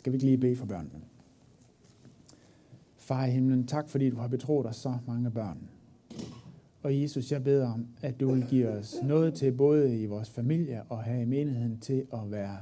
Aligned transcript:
Skal 0.00 0.12
vi 0.12 0.16
ikke 0.16 0.26
lige 0.26 0.38
bede 0.38 0.56
for 0.56 0.66
børnene? 0.66 1.00
Far 2.96 3.24
i 3.24 3.30
himlen, 3.30 3.66
tak 3.66 3.88
fordi 3.88 4.10
du 4.10 4.16
har 4.16 4.28
betroet 4.28 4.66
os 4.66 4.76
så 4.76 4.94
mange 5.06 5.30
børn. 5.30 5.58
Og 6.82 7.00
Jesus, 7.00 7.32
jeg 7.32 7.44
beder 7.44 7.72
om, 7.72 7.86
at 8.02 8.20
du 8.20 8.32
vil 8.32 8.46
give 8.50 8.68
os 8.68 8.96
noget 9.02 9.34
til 9.34 9.52
både 9.52 10.02
i 10.02 10.06
vores 10.06 10.30
familie 10.30 10.82
og 10.88 11.02
her 11.02 11.16
i 11.16 11.24
menigheden 11.24 11.78
til 11.78 12.06
at 12.12 12.30
være 12.30 12.58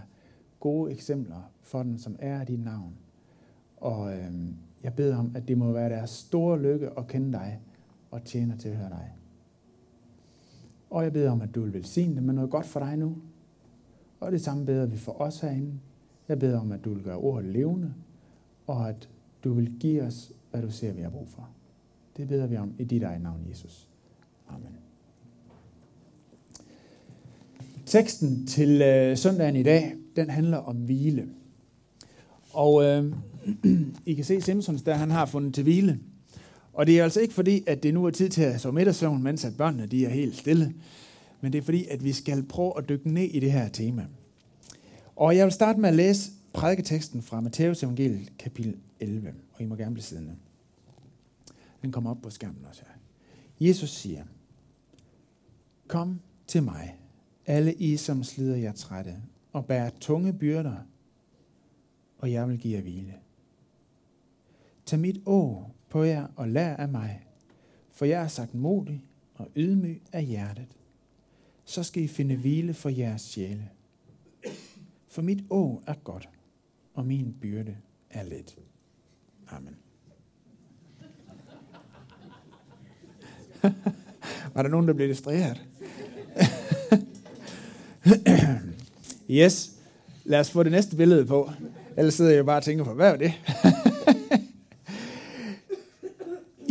gode 0.60 0.92
eksempler 0.92 1.50
for 1.62 1.82
den, 1.82 1.98
som 1.98 2.16
er 2.18 2.44
dit 2.44 2.64
navn. 2.64 2.94
Og 3.76 4.12
øh, 4.12 4.32
jeg 4.82 4.94
beder 4.94 5.16
om, 5.16 5.32
at 5.34 5.48
det 5.48 5.58
må 5.58 5.72
være 5.72 5.88
deres 5.88 6.10
store 6.10 6.62
lykke 6.62 6.98
at 6.98 7.06
kende 7.06 7.32
dig 7.32 7.60
og 8.10 8.24
tjene 8.24 8.56
til 8.56 8.68
at 8.68 8.76
høre 8.76 8.90
dig. 8.90 9.12
Og 10.90 11.04
jeg 11.04 11.12
beder 11.12 11.30
om, 11.30 11.40
at 11.40 11.54
du 11.54 11.62
vil 11.62 11.74
velsigne 11.74 12.16
dem 12.16 12.24
med 12.24 12.34
noget 12.34 12.50
godt 12.50 12.66
for 12.66 12.80
dig 12.80 12.96
nu. 12.96 13.16
Og 14.20 14.32
det 14.32 14.40
samme 14.40 14.66
beder 14.66 14.86
vi 14.86 14.96
for 14.96 15.20
os 15.20 15.40
herinde. 15.40 15.78
Jeg 16.28 16.38
beder 16.38 16.60
om, 16.60 16.72
at 16.72 16.84
du 16.84 16.94
vil 16.94 17.02
gøre 17.02 17.16
ordet 17.16 17.50
levende, 17.50 17.94
og 18.66 18.88
at 18.88 19.08
du 19.44 19.52
vil 19.52 19.72
give 19.80 20.02
os, 20.02 20.32
hvad 20.50 20.62
du 20.62 20.70
ser, 20.70 20.92
vi 20.92 21.02
har 21.02 21.10
brug 21.10 21.28
for. 21.28 21.48
Det 22.16 22.28
beder 22.28 22.46
vi 22.46 22.56
om 22.56 22.72
i 22.78 22.84
dit 22.84 23.02
eget 23.02 23.22
navn, 23.22 23.46
Jesus. 23.50 23.88
Amen. 24.48 24.68
Teksten 27.86 28.46
til 28.46 28.82
øh, 28.82 29.16
søndagen 29.16 29.56
i 29.56 29.62
dag, 29.62 29.94
den 30.16 30.30
handler 30.30 30.56
om 30.56 30.76
hvile. 30.76 31.28
Og 32.52 32.84
øh, 32.84 33.12
I 34.06 34.14
kan 34.14 34.24
se 34.24 34.40
Simpsons, 34.40 34.82
der 34.82 34.94
han 34.94 35.10
har 35.10 35.26
fundet 35.26 35.54
til 35.54 35.62
hvile. 35.62 36.00
Og 36.72 36.86
det 36.86 36.98
er 36.98 37.04
altså 37.04 37.20
ikke 37.20 37.34
fordi, 37.34 37.64
at 37.66 37.82
det 37.82 37.94
nu 37.94 38.04
er 38.04 38.10
tid 38.10 38.28
til 38.28 38.42
at 38.42 38.60
sove 38.60 38.74
middagssøvn, 38.74 39.22
mens 39.22 39.44
at 39.44 39.56
børnene 39.56 39.86
de 39.86 40.06
er 40.06 40.10
helt 40.10 40.36
stille. 40.36 40.74
Men 41.40 41.52
det 41.52 41.58
er 41.58 41.62
fordi, 41.62 41.86
at 41.86 42.04
vi 42.04 42.12
skal 42.12 42.42
prøve 42.42 42.72
at 42.78 42.88
dykke 42.88 43.10
ned 43.10 43.22
i 43.22 43.40
det 43.40 43.52
her 43.52 43.68
tema. 43.68 44.06
Og 45.18 45.36
jeg 45.36 45.44
vil 45.44 45.52
starte 45.52 45.80
med 45.80 45.88
at 45.88 45.94
læse 45.94 46.32
prædiketeksten 46.52 47.22
fra 47.22 47.40
Matteus 47.40 47.82
evangeliet, 47.82 48.38
kapitel 48.38 48.76
11. 49.00 49.34
Og 49.52 49.62
I 49.62 49.64
må 49.64 49.76
gerne 49.76 49.94
blive 49.94 50.04
siddende. 50.04 50.36
Den 51.82 51.92
kommer 51.92 52.10
op 52.10 52.22
på 52.22 52.30
skærmen 52.30 52.64
også 52.68 52.82
her. 52.86 52.94
Jesus 53.68 53.90
siger, 53.90 54.24
Kom 55.86 56.20
til 56.46 56.62
mig, 56.62 56.98
alle 57.46 57.74
I, 57.74 57.96
som 57.96 58.24
slider 58.24 58.56
jer 58.56 58.72
trætte, 58.72 59.16
og 59.52 59.66
bærer 59.66 59.90
tunge 60.00 60.32
byrder, 60.32 60.76
og 62.18 62.32
jeg 62.32 62.48
vil 62.48 62.58
give 62.58 62.76
jer 62.76 62.82
hvile. 62.82 63.14
Tag 64.86 65.00
mit 65.00 65.20
å 65.26 65.64
på 65.88 66.02
jer 66.02 66.26
og 66.36 66.48
lær 66.48 66.76
af 66.76 66.88
mig, 66.88 67.26
for 67.90 68.04
jeg 68.04 68.22
er 68.22 68.28
sagt 68.28 68.54
modig 68.54 69.04
og 69.34 69.48
ydmyg 69.56 70.02
af 70.12 70.24
hjertet. 70.24 70.76
Så 71.64 71.82
skal 71.82 72.02
I 72.02 72.08
finde 72.08 72.36
hvile 72.36 72.74
for 72.74 72.88
jeres 72.88 73.22
sjæle. 73.22 73.70
For 75.08 75.22
mit 75.22 75.44
å 75.50 75.82
er 75.86 75.94
godt, 76.04 76.28
og 76.94 77.06
min 77.06 77.34
byrde 77.40 77.76
er 78.10 78.22
let. 78.22 78.56
Amen. 79.48 79.76
Var 84.54 84.62
der 84.62 84.68
nogen, 84.68 84.88
der 84.88 84.94
blev 84.94 85.08
distraheret? 85.08 85.62
yes. 89.30 89.72
Lad 90.24 90.40
os 90.40 90.50
få 90.50 90.62
det 90.62 90.72
næste 90.72 90.96
billede 90.96 91.26
på. 91.26 91.50
Ellers 91.96 92.14
sidder 92.14 92.30
jeg 92.30 92.46
bare 92.46 92.56
og 92.56 92.62
tænker 92.62 92.84
på, 92.84 92.94
hvad 92.94 93.12
er 93.12 93.16
det? 93.16 93.32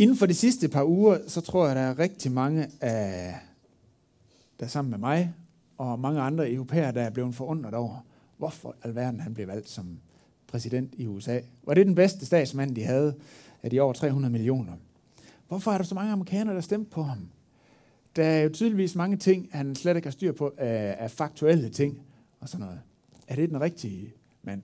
Inden 0.02 0.16
for 0.16 0.26
de 0.26 0.34
sidste 0.34 0.68
par 0.68 0.84
uger, 0.84 1.18
så 1.26 1.40
tror 1.40 1.66
jeg, 1.66 1.76
der 1.76 1.82
er 1.82 1.98
rigtig 1.98 2.32
mange 2.32 2.66
af, 2.80 3.34
der 4.60 4.64
er 4.64 4.68
sammen 4.68 4.90
med 4.90 4.98
mig, 4.98 5.34
og 5.78 6.00
mange 6.00 6.20
andre 6.20 6.52
europæere, 6.52 6.92
der 6.92 7.02
er 7.02 7.10
blevet 7.10 7.34
forundret 7.34 7.74
over, 7.74 8.04
hvorfor 8.38 8.76
alverden 8.82 9.20
han 9.20 9.34
blev 9.34 9.46
valgt 9.46 9.68
som 9.68 9.98
præsident 10.46 10.94
i 10.96 11.06
USA. 11.06 11.40
Var 11.62 11.74
det 11.74 11.86
den 11.86 11.94
bedste 11.94 12.26
statsmand, 12.26 12.76
de 12.76 12.84
havde 12.84 13.14
af 13.62 13.70
de 13.70 13.80
over 13.80 13.92
300 13.92 14.32
millioner? 14.32 14.72
Hvorfor 15.48 15.70
er 15.70 15.78
der 15.78 15.84
så 15.84 15.94
mange 15.94 16.12
amerikanere, 16.12 16.54
der 16.54 16.60
stemte 16.60 16.90
på 16.90 17.02
ham? 17.02 17.28
Der 18.16 18.24
er 18.24 18.42
jo 18.42 18.48
tydeligvis 18.48 18.94
mange 18.94 19.16
ting, 19.16 19.48
han 19.52 19.74
slet 19.74 19.96
ikke 19.96 20.06
har 20.06 20.12
styr 20.12 20.32
på 20.32 20.54
af, 20.56 20.96
af 20.98 21.10
faktuelle 21.10 21.68
ting 21.68 22.02
og 22.40 22.48
sådan 22.48 22.66
noget. 22.66 22.80
Er 23.28 23.34
det 23.34 23.50
den 23.50 23.60
rigtige 23.60 24.12
mand? 24.42 24.62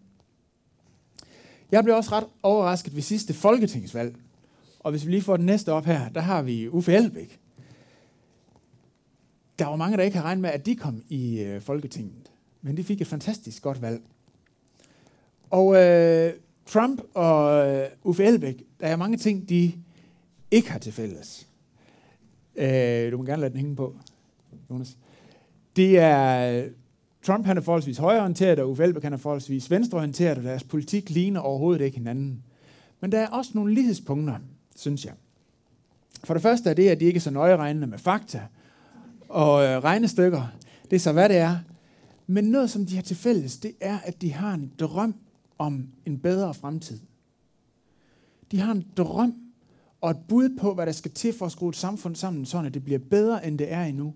Jeg 1.70 1.84
blev 1.84 1.96
også 1.96 2.12
ret 2.12 2.26
overrasket 2.42 2.94
ved 2.94 3.02
sidste 3.02 3.34
folketingsvalg. 3.34 4.16
Og 4.80 4.90
hvis 4.90 5.06
vi 5.06 5.10
lige 5.10 5.22
får 5.22 5.36
den 5.36 5.46
næste 5.46 5.72
op 5.72 5.84
her, 5.84 6.08
der 6.08 6.20
har 6.20 6.42
vi 6.42 6.68
Uffe 6.68 6.92
Elbæk. 6.92 7.40
Der 9.58 9.66
var 9.66 9.76
mange, 9.76 9.96
der 9.96 10.02
ikke 10.02 10.16
har 10.16 10.24
regnet 10.24 10.42
med, 10.42 10.50
at 10.50 10.66
de 10.66 10.76
kom 10.76 11.02
i 11.08 11.40
øh, 11.40 11.60
Folketinget. 11.60 12.23
Men 12.64 12.76
de 12.76 12.84
fik 12.84 13.00
et 13.00 13.06
fantastisk 13.06 13.62
godt 13.62 13.82
valg. 13.82 14.02
Og 15.50 15.76
øh, 15.76 16.32
Trump 16.66 17.00
og 17.14 17.68
øh, 17.68 17.88
Uffe 18.04 18.24
Elbæk, 18.24 18.62
der 18.80 18.86
er 18.86 18.96
mange 18.96 19.16
ting, 19.16 19.48
de 19.48 19.72
ikke 20.50 20.70
har 20.70 20.78
til 20.78 20.92
fælles. 20.92 21.48
Øh, 22.56 23.12
du 23.12 23.16
må 23.16 23.24
gerne 23.24 23.40
lade 23.40 23.50
den 23.50 23.60
hænge 23.60 23.76
på, 23.76 23.96
Jonas. 24.70 24.96
Det 25.76 25.98
er, 25.98 26.64
Trump 27.22 27.46
han 27.46 27.56
er 27.56 27.60
forholdsvis 27.60 27.98
højreorienteret, 27.98 28.58
og 28.58 28.70
Uffe 28.70 28.84
Elbæk 28.84 29.02
han 29.02 29.12
er 29.12 29.16
forholdsvis 29.16 29.70
venstreorienteret, 29.70 30.38
og 30.38 30.44
deres 30.44 30.64
politik 30.64 31.10
ligner 31.10 31.40
overhovedet 31.40 31.84
ikke 31.84 31.96
hinanden. 31.96 32.42
Men 33.00 33.12
der 33.12 33.20
er 33.20 33.28
også 33.28 33.50
nogle 33.54 33.74
lighedspunkter, 33.74 34.36
synes 34.76 35.04
jeg. 35.04 35.12
For 36.24 36.34
det 36.34 36.42
første 36.42 36.70
er 36.70 36.74
det, 36.74 36.88
at 36.88 37.00
de 37.00 37.04
ikke 37.04 37.16
er 37.16 37.20
så 37.20 37.30
nøje 37.30 37.56
regnende 37.56 37.86
med 37.86 37.98
fakta 37.98 38.40
og 39.28 39.64
øh, 39.64 39.78
regnestykker. 39.78 40.46
Det 40.90 40.96
er 40.96 41.00
så, 41.00 41.12
hvad 41.12 41.28
det 41.28 41.36
er. 41.36 41.56
Men 42.26 42.44
noget, 42.44 42.70
som 42.70 42.86
de 42.86 42.94
har 42.94 43.02
til 43.02 43.16
fælles, 43.16 43.58
det 43.58 43.72
er, 43.80 43.98
at 43.98 44.22
de 44.22 44.32
har 44.32 44.54
en 44.54 44.72
drøm 44.78 45.14
om 45.58 45.88
en 46.06 46.18
bedre 46.18 46.54
fremtid. 46.54 46.98
De 48.50 48.60
har 48.60 48.72
en 48.72 48.86
drøm 48.96 49.34
og 50.00 50.10
et 50.10 50.18
bud 50.28 50.58
på, 50.60 50.74
hvad 50.74 50.86
der 50.86 50.92
skal 50.92 51.10
til 51.10 51.32
for 51.32 51.46
at 51.46 51.52
skrue 51.52 51.68
et 51.68 51.76
samfund 51.76 52.16
sammen, 52.16 52.46
sådan 52.46 52.66
at 52.66 52.74
det 52.74 52.84
bliver 52.84 52.98
bedre, 52.98 53.46
end 53.46 53.58
det 53.58 53.72
er 53.72 53.82
endnu. 53.82 54.14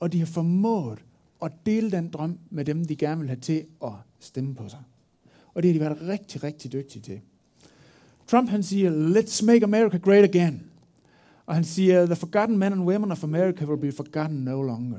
Og 0.00 0.12
de 0.12 0.18
har 0.18 0.26
formået 0.26 0.98
at 1.42 1.52
dele 1.66 1.90
den 1.90 2.08
drøm 2.08 2.38
med 2.50 2.64
dem, 2.64 2.84
de 2.84 2.96
gerne 2.96 3.20
vil 3.20 3.28
have 3.28 3.40
til 3.40 3.64
at 3.84 3.92
stemme 4.20 4.54
på 4.54 4.68
sig. 4.68 4.82
Og 5.54 5.62
det 5.62 5.68
har 5.68 5.72
de 5.72 5.80
været 5.80 6.08
rigtig, 6.08 6.42
rigtig 6.44 6.72
dygtige 6.72 7.02
til. 7.02 7.20
Trump 8.26 8.50
han 8.50 8.62
siger, 8.62 8.90
let's 8.90 9.44
make 9.44 9.64
America 9.64 9.96
great 9.96 10.24
again. 10.24 10.62
Og 11.46 11.54
han 11.54 11.64
siger, 11.64 12.06
the 12.06 12.16
forgotten 12.16 12.58
men 12.58 12.72
and 12.72 12.82
women 12.82 13.12
of 13.12 13.24
America 13.24 13.64
will 13.64 13.80
be 13.80 13.92
forgotten 13.92 14.38
no 14.38 14.62
longer. 14.62 14.98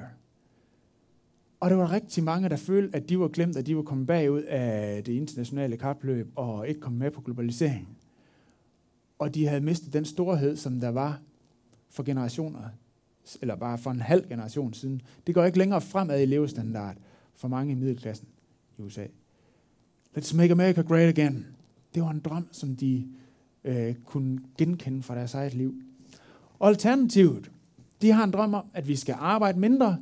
Og 1.63 1.69
der 1.69 1.75
var 1.75 1.91
rigtig 1.91 2.23
mange, 2.23 2.49
der 2.49 2.55
følte, 2.55 2.97
at 2.97 3.09
de 3.09 3.19
var 3.19 3.27
glemt, 3.27 3.57
at 3.57 3.65
de 3.65 3.75
var 3.75 3.81
kommet 3.81 4.07
bagud 4.07 4.41
af 4.41 5.03
det 5.03 5.13
internationale 5.13 5.77
kapløb 5.77 6.31
og 6.35 6.67
ikke 6.67 6.81
kommet 6.81 6.99
med 6.99 7.11
på 7.11 7.21
globaliseringen 7.21 7.87
og 9.23 9.35
de 9.35 9.47
havde 9.47 9.61
mistet 9.61 9.93
den 9.93 10.05
storhed, 10.05 10.55
som 10.55 10.79
der 10.79 10.89
var 10.89 11.19
for 11.89 12.03
generationer, 12.03 12.61
eller 13.41 13.55
bare 13.55 13.77
for 13.77 13.91
en 13.91 14.01
halv 14.01 14.27
generation 14.27 14.73
siden. 14.73 15.01
Det 15.27 15.35
går 15.35 15.43
ikke 15.43 15.57
længere 15.57 15.81
fremad 15.81 16.21
i 16.21 16.25
levestandard 16.25 16.97
for 17.35 17.47
mange 17.47 17.71
i 17.71 17.75
middelklassen 17.75 18.27
i 18.77 18.81
USA. 18.81 19.05
Let's 20.17 20.35
make 20.35 20.51
America 20.51 20.81
great 20.81 21.17
again. 21.17 21.45
Det 21.95 22.03
var 22.03 22.09
en 22.09 22.19
drøm, 22.19 22.47
som 22.51 22.75
de 22.75 23.07
øh, 23.63 23.95
kunne 24.05 24.39
genkende 24.57 25.03
fra 25.03 25.15
deres 25.15 25.33
eget 25.33 25.53
liv. 25.53 25.81
Alternativet, 26.61 27.51
de 28.01 28.11
har 28.11 28.23
en 28.23 28.31
drøm 28.31 28.53
om, 28.53 28.65
at 28.73 28.87
vi 28.87 28.95
skal 28.95 29.15
arbejde 29.19 29.59
mindre, 29.59 29.97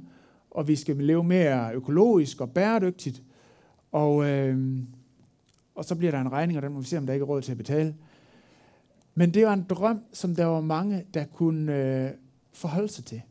og 0.52 0.68
vi 0.68 0.76
skal 0.76 0.96
leve 0.96 1.24
mere 1.24 1.74
økologisk 1.74 2.42
og 2.42 2.52
bæredygtigt. 2.52 3.24
Og, 3.92 4.30
øh, 4.30 4.80
og 5.76 5.86
så 5.86 5.96
bliver 5.96 6.12
der 6.12 6.22
en 6.22 6.32
regning, 6.32 6.58
og 6.58 6.64
den 6.64 6.74
må 6.74 6.80
vi 6.80 6.86
se, 6.86 6.98
om 6.98 7.06
der 7.06 7.14
ikke 7.14 7.24
er 7.24 7.28
råd 7.28 7.42
til 7.42 7.52
at 7.52 7.58
betale. 7.58 7.96
Men 9.16 9.34
det 9.34 9.46
var 9.46 9.54
en 9.54 9.66
drøm, 9.70 10.00
som 10.14 10.36
der 10.36 10.46
var 10.46 10.62
mange, 10.62 11.06
der 11.14 11.26
kunne 11.26 11.76
øh, 11.76 12.12
forholde 12.54 12.90
sig 12.90 13.06
til. 13.06 13.22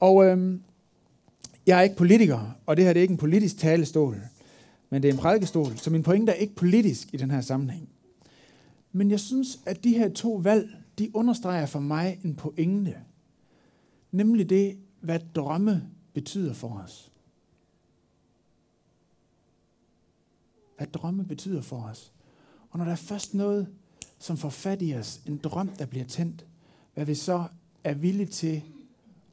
Og 0.00 0.24
øh, 0.24 0.58
jeg 1.66 1.78
er 1.78 1.82
ikke 1.82 1.96
politiker, 1.96 2.58
og 2.66 2.76
det 2.76 2.84
her 2.84 2.92
det 2.92 3.00
er 3.00 3.02
ikke 3.02 3.12
en 3.12 3.18
politisk 3.18 3.58
talestol, 3.58 4.16
men 4.90 5.02
det 5.02 5.08
er 5.08 5.12
en 5.12 5.18
prædikestol, 5.18 5.76
så 5.76 5.90
min 5.90 6.02
pointe 6.02 6.32
er 6.32 6.36
ikke 6.36 6.54
politisk 6.54 7.14
i 7.14 7.16
den 7.16 7.30
her 7.30 7.40
sammenhæng. 7.40 7.88
Men 8.92 9.10
jeg 9.10 9.20
synes, 9.20 9.60
at 9.66 9.84
de 9.84 9.98
her 9.98 10.08
to 10.08 10.32
valg, 10.32 10.70
de 10.98 11.16
understreger 11.16 11.66
for 11.66 11.80
mig 11.80 12.20
en 12.24 12.34
pointe. 12.34 12.94
Nemlig 14.12 14.50
det, 14.50 14.76
hvad 15.00 15.20
drømme 15.34 15.90
betyder 16.12 16.52
for 16.52 16.78
os. 16.78 17.12
Hvad 20.76 20.86
drømme 20.86 21.24
betyder 21.24 21.62
for 21.62 21.82
os. 21.82 22.12
Og 22.70 22.78
når 22.78 22.84
der 22.84 22.92
er 22.92 22.96
først 22.96 23.34
noget, 23.34 23.74
som 24.18 24.36
får 24.36 24.48
fat 24.48 24.82
i 24.82 24.94
os, 24.94 25.20
en 25.26 25.36
drøm, 25.36 25.68
der 25.68 25.86
bliver 25.86 26.04
tændt, 26.04 26.46
hvad 26.94 27.04
vi 27.04 27.14
så 27.14 27.44
er 27.84 27.94
villige 27.94 28.26
til 28.26 28.62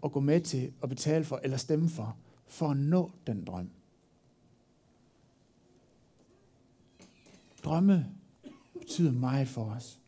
at 0.03 0.11
gå 0.11 0.19
med 0.19 0.41
til 0.41 0.73
at 0.83 0.89
betale 0.89 1.25
for 1.25 1.39
eller 1.43 1.57
stemme 1.57 1.89
for, 1.89 2.17
for 2.47 2.69
at 2.69 2.77
nå 2.77 3.11
den 3.27 3.45
drøm. 3.45 3.69
Drømme 7.63 8.11
betyder 8.79 9.11
meget 9.11 9.47
for 9.47 9.65
os. 9.65 9.99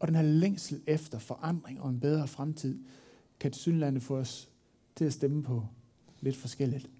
Og 0.00 0.08
den 0.08 0.16
her 0.16 0.22
længsel 0.22 0.82
efter 0.86 1.18
forandring 1.18 1.80
og 1.80 1.90
en 1.90 2.00
bedre 2.00 2.28
fremtid, 2.28 2.78
kan 3.40 3.52
til 3.52 4.00
få 4.00 4.16
os 4.16 4.50
til 4.96 5.04
at 5.04 5.12
stemme 5.12 5.42
på 5.42 5.66
lidt 6.20 6.36
forskelligt. 6.36 6.90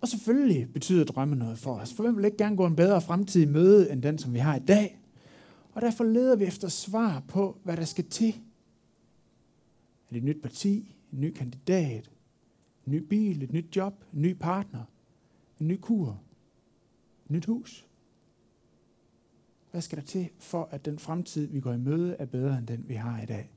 Og 0.00 0.08
selvfølgelig 0.08 0.72
betyder 0.72 1.04
drømme 1.04 1.36
noget 1.36 1.58
for 1.58 1.74
os, 1.74 1.94
for 1.94 2.02
hvem 2.02 2.16
vil 2.16 2.24
ikke 2.24 2.36
gerne 2.36 2.56
gå 2.56 2.66
en 2.66 2.76
bedre 2.76 3.00
fremtid 3.00 3.42
i 3.42 3.50
møde, 3.50 3.92
end 3.92 4.02
den, 4.02 4.18
som 4.18 4.34
vi 4.34 4.38
har 4.38 4.56
i 4.56 4.64
dag? 4.64 5.00
Og 5.72 5.82
derfor 5.82 6.04
leder 6.04 6.36
vi 6.36 6.44
efter 6.44 6.68
svar 6.68 7.22
på, 7.28 7.58
hvad 7.64 7.76
der 7.76 7.84
skal 7.84 8.04
til. 8.04 8.28
Er 8.28 10.10
det 10.10 10.16
et 10.16 10.24
nyt 10.24 10.42
parti, 10.42 10.94
en 11.12 11.20
ny 11.20 11.32
kandidat, 11.32 12.10
en 12.86 12.92
ny 12.92 12.98
bil, 12.98 13.42
et 13.42 13.52
nyt 13.52 13.76
job, 13.76 14.04
en 14.14 14.22
ny 14.22 14.34
partner, 14.34 14.84
en 15.60 15.68
ny 15.68 15.78
kur, 15.80 16.20
et 17.24 17.30
nyt 17.30 17.44
hus? 17.44 17.86
Hvad 19.70 19.80
skal 19.80 19.98
der 19.98 20.04
til 20.04 20.28
for, 20.38 20.68
at 20.70 20.84
den 20.84 20.98
fremtid, 20.98 21.46
vi 21.46 21.60
går 21.60 21.72
i 21.72 21.78
møde, 21.78 22.16
er 22.18 22.26
bedre 22.26 22.58
end 22.58 22.66
den, 22.66 22.84
vi 22.88 22.94
har 22.94 23.22
i 23.22 23.26
dag? 23.26 23.50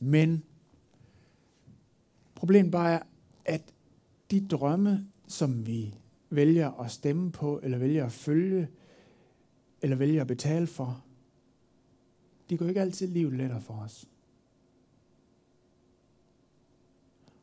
Men 0.00 0.42
problemet 2.34 2.72
bare 2.72 2.92
er, 2.92 3.02
at 3.44 3.74
de 4.30 4.48
drømme, 4.48 5.06
som 5.26 5.66
vi 5.66 5.94
vælger 6.30 6.70
at 6.70 6.90
stemme 6.90 7.32
på, 7.32 7.60
eller 7.62 7.78
vælger 7.78 8.06
at 8.06 8.12
følge, 8.12 8.68
eller 9.82 9.96
vælger 9.96 10.20
at 10.20 10.26
betale 10.26 10.66
for, 10.66 11.04
de 12.50 12.56
går 12.56 12.66
ikke 12.66 12.80
altid 12.80 13.06
livet 13.06 13.32
lettere 13.32 13.60
for 13.60 13.74
os. 13.74 14.08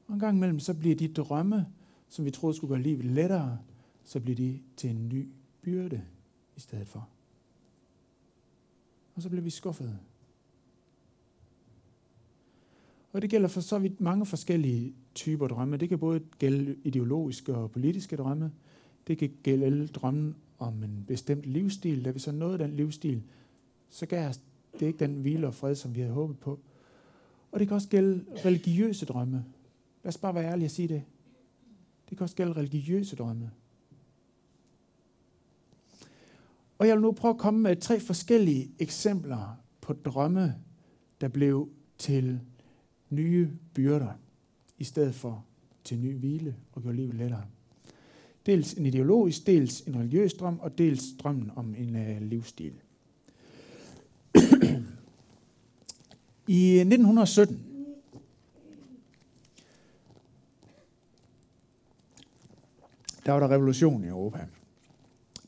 Og 0.08 0.14
en 0.14 0.20
gang 0.20 0.38
imellem, 0.38 0.60
så 0.60 0.74
bliver 0.74 0.96
de 0.96 1.14
drømme, 1.14 1.68
som 2.10 2.26
vi 2.26 2.32
troede 2.32 2.58
skulle 2.58 2.76
gøre 2.76 2.84
livet 2.84 3.06
lettere, 3.06 3.60
så 4.04 4.20
bliver 4.20 4.36
de 4.36 4.62
til 4.78 4.90
en 4.90 5.10
ny 5.10 5.30
byrde 5.62 6.06
i 6.56 6.60
stedet 6.60 6.88
for. 6.88 7.10
Og 9.16 9.22
så 9.22 9.30
bliver 9.30 9.44
vi 9.44 9.50
skuffede. 9.50 10.00
Og 13.16 13.22
det 13.22 13.30
gælder 13.30 13.48
for 13.48 13.62
så 13.62 13.80
vidt 13.80 14.02
mange 14.02 14.26
forskellige 14.26 14.94
typer 15.14 15.48
drømme. 15.48 15.78
Det 15.78 15.90
kan 15.90 16.00
både 16.00 16.20
gælde 16.40 16.76
ideologiske 16.84 17.56
og 17.56 17.72
politiske 17.72 18.16
drømme. 18.16 18.52
Det 19.08 19.18
kan 19.18 19.32
gælde 19.44 19.88
drømmen 19.88 20.36
om 20.60 20.84
en 20.84 21.06
bestemt 21.08 21.46
livsstil. 21.46 22.06
Da 22.06 22.12
vi 22.12 22.20
så 22.20 22.32
nåede 22.32 22.60
den 22.60 22.76
livsstil, 22.76 23.24
så 23.90 24.06
gav 24.06 24.30
os 24.30 24.40
det 24.80 24.86
ikke 24.86 25.00
den 25.00 25.16
hvile 25.16 25.48
og 25.48 25.54
fred, 25.54 25.76
som 25.76 25.96
vi 25.96 26.00
havde 26.00 26.14
håbet 26.14 26.40
på. 26.40 26.60
Og 27.52 27.60
det 27.60 27.68
kan 27.68 27.76
også 27.76 27.90
gælde 27.90 28.26
religiøse 28.46 29.06
drømme. 29.06 29.46
Lad 30.04 30.10
os 30.10 30.18
bare 30.18 30.36
være 30.36 30.52
ærlige 30.52 30.68
og 30.68 30.72
sige 30.72 30.88
det. 30.88 31.04
Det 32.10 32.18
kan 32.18 32.24
også 32.24 32.36
gælde 32.36 32.54
religiøse 32.54 33.16
drømme. 33.16 33.52
Og 36.78 36.88
jeg 36.88 36.96
vil 36.96 37.02
nu 37.02 37.12
prøve 37.12 37.34
at 37.34 37.40
komme 37.40 37.60
med 37.60 37.76
tre 37.76 38.00
forskellige 38.00 38.72
eksempler 38.80 39.58
på 39.82 39.94
drømme, 39.94 40.56
der 41.22 41.28
blev 41.28 41.70
til 41.98 42.40
nye 43.10 43.50
byrder, 43.74 44.20
i 44.78 44.84
stedet 44.84 45.16
for 45.16 45.46
til 45.84 46.00
ny 46.00 46.18
hvile 46.18 46.56
og 46.74 46.82
gjorde 46.82 46.98
livet 46.98 47.16
lettere. 47.16 47.44
Dels 48.46 48.74
en 48.74 48.86
ideologisk, 48.86 49.48
dels 49.48 49.82
en 49.82 49.96
religiøs 50.00 50.34
drøm, 50.34 50.60
og 50.60 50.78
dels 50.78 51.04
drømmen 51.20 51.52
om 51.56 51.76
en 51.78 51.96
uh, 51.96 52.22
livsstil. 52.22 52.74
I 56.48 56.72
øh, 56.72 56.82
1917, 56.82 57.66
der 63.26 63.32
var 63.32 63.40
der 63.40 63.52
revolution 63.52 64.04
i 64.04 64.08
Europa. 64.08 64.48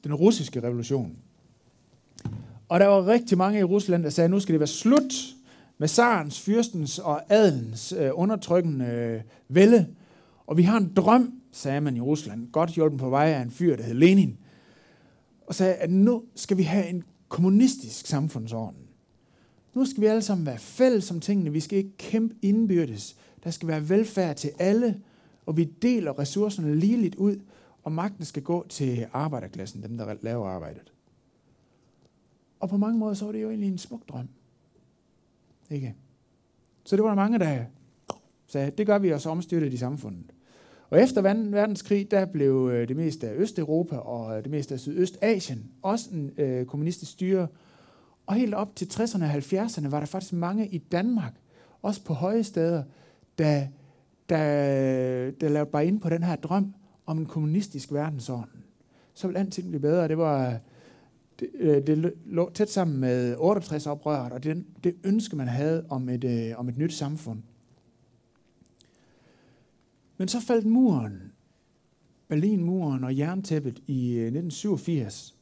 Den 0.04 0.14
russiske 0.14 0.64
revolution. 0.64 1.18
Og 2.70 2.80
der 2.80 2.86
var 2.86 3.08
rigtig 3.08 3.38
mange 3.38 3.60
i 3.60 3.64
Rusland, 3.64 4.04
der 4.04 4.10
sagde, 4.10 4.26
at 4.26 4.32
nu 4.32 4.40
skal 4.40 4.54
det 4.54 4.60
være 4.60 4.68
slut 4.68 5.37
med 5.78 5.88
sarens, 5.88 6.42
fyrstens 6.42 7.00
og 7.00 7.34
adelens 7.34 7.92
øh, 7.92 8.10
undertrykkende 8.14 8.86
øh, 8.86 9.22
vælde. 9.48 9.88
Og 10.48 10.58
vi 10.58 10.64
har 10.64 10.78
en 10.78 10.94
drøm, 10.96 11.42
sagde 11.52 11.82
man 11.82 11.98
i 11.98 12.02
Rusland, 12.02 12.52
godt 12.52 12.70
hjulpet 12.70 13.00
på 13.00 13.10
vej 13.10 13.26
af 13.26 13.42
en 13.42 13.52
fyr, 13.52 13.76
der 13.76 13.84
hed 13.84 13.94
Lenin, 13.94 14.38
og 15.48 15.56
sagde, 15.56 15.74
at 15.74 15.92
nu 15.92 16.24
skal 16.36 16.58
vi 16.58 16.64
have 16.64 16.88
en 16.88 17.04
kommunistisk 17.30 18.08
samfundsorden. 18.08 18.80
Nu 19.74 19.86
skal 19.86 20.02
vi 20.02 20.08
alle 20.08 20.22
sammen 20.22 20.46
være 20.46 20.58
fælles 20.58 21.12
om 21.12 21.20
tingene. 21.20 21.52
Vi 21.52 21.60
skal 21.60 21.78
ikke 21.78 21.98
kæmpe 21.98 22.36
indbyrdes. 22.42 23.16
Der 23.44 23.52
skal 23.52 23.68
være 23.68 23.90
velfærd 23.90 24.36
til 24.36 24.52
alle, 24.60 25.02
og 25.46 25.58
vi 25.58 25.64
deler 25.64 26.20
ressourcerne 26.20 26.76
ligeligt 26.76 27.16
ud, 27.16 27.40
og 27.84 27.92
magten 27.92 28.26
skal 28.26 28.44
gå 28.44 28.66
til 28.70 29.08
arbejderklassen, 29.14 29.84
dem 29.84 29.98
der 29.98 30.16
laver 30.22 30.48
arbejdet. 30.48 30.94
Og 32.60 32.70
på 32.70 32.78
mange 32.78 33.00
måder 33.00 33.14
så 33.14 33.26
var 33.26 33.32
det 33.32 33.42
jo 33.42 33.50
egentlig 33.50 33.70
en 33.70 33.78
smuk 33.78 34.10
drøm. 34.10 34.28
Ikke? 35.70 35.96
Så 36.86 36.96
det 36.96 37.04
var 37.04 37.10
der 37.10 37.16
mange, 37.16 37.40
der 37.40 37.66
sagde, 38.48 38.72
det 38.72 38.86
gør 38.86 38.98
vi 38.98 39.12
også 39.12 39.30
omstyrtet 39.30 39.74
i 39.74 39.78
samfundet. 39.78 40.34
Og 40.90 41.02
efter 41.02 41.34
2. 41.34 41.40
verdenskrig, 41.50 42.12
der 42.12 42.26
blev 42.26 42.70
øh, 42.74 42.88
det 42.88 42.96
meste 42.96 43.30
af 43.30 43.34
Østeuropa 43.36 43.96
og 43.96 44.38
øh, 44.38 44.44
det 44.44 44.52
meste 44.52 44.74
af 44.74 44.80
Sydøstasien 44.80 45.72
også 45.82 46.10
en 46.14 46.32
øh, 46.38 46.66
kommunistisk 46.66 47.12
styre. 47.12 47.48
Og 48.26 48.36
helt 48.36 48.54
op 48.54 48.76
til 48.76 48.86
60'erne 48.86 49.24
og 49.24 49.32
70'erne 49.32 49.88
var 49.88 50.00
der 50.00 50.06
faktisk 50.06 50.34
mange 50.34 50.68
i 50.68 50.78
Danmark, 50.78 51.34
også 51.82 52.04
på 52.04 52.14
høje 52.14 52.44
steder, 52.44 52.84
der, 53.38 53.68
der, 54.30 54.38
der 55.32 55.50
lavede 55.50 55.72
bare 55.72 55.86
ind 55.86 56.02
på 56.02 56.10
den 56.10 56.24
her 56.24 56.36
drøm 56.36 56.74
om 57.06 57.18
en 57.18 57.26
kommunistisk 57.26 57.94
verdensorden. 57.94 58.64
Så 59.14 59.28
ville 59.28 59.40
alting 59.40 59.68
blive 59.68 59.82
bedre. 59.82 60.08
Det 60.08 60.18
var 60.18 60.60
det, 61.40 61.50
øh, 61.54 61.88
det 61.88 62.14
lå 62.26 62.52
tæt 62.54 62.70
sammen 62.70 62.98
med 62.98 63.36
68-oprøret, 63.36 64.32
og 64.32 64.44
det, 64.44 64.66
det 64.84 64.96
ønske, 65.04 65.36
man 65.36 65.48
havde 65.48 65.86
om 65.90 66.10
et, 66.10 66.24
øh, 66.24 66.60
om 66.60 66.70
et 66.70 66.78
nyt 66.78 66.94
samfund. 66.94 67.40
Men 70.18 70.28
så 70.28 70.40
faldt 70.40 70.66
muren, 70.66 71.32
Berlinmuren 72.28 73.04
og 73.04 73.18
jerntæppet 73.18 73.84
i 73.88 74.10
øh, 74.10 74.26
1987. 74.26 75.36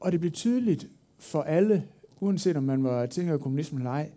Og 0.00 0.12
det 0.12 0.20
blev 0.20 0.32
tydeligt 0.32 0.88
for 1.18 1.42
alle, 1.42 1.84
uanset 2.20 2.56
om 2.56 2.62
man 2.62 2.84
var 2.84 3.06
tilhænger 3.06 3.34
af 3.34 3.40
kommunismen 3.40 3.80
eller 3.80 3.90
ej, 3.90 4.10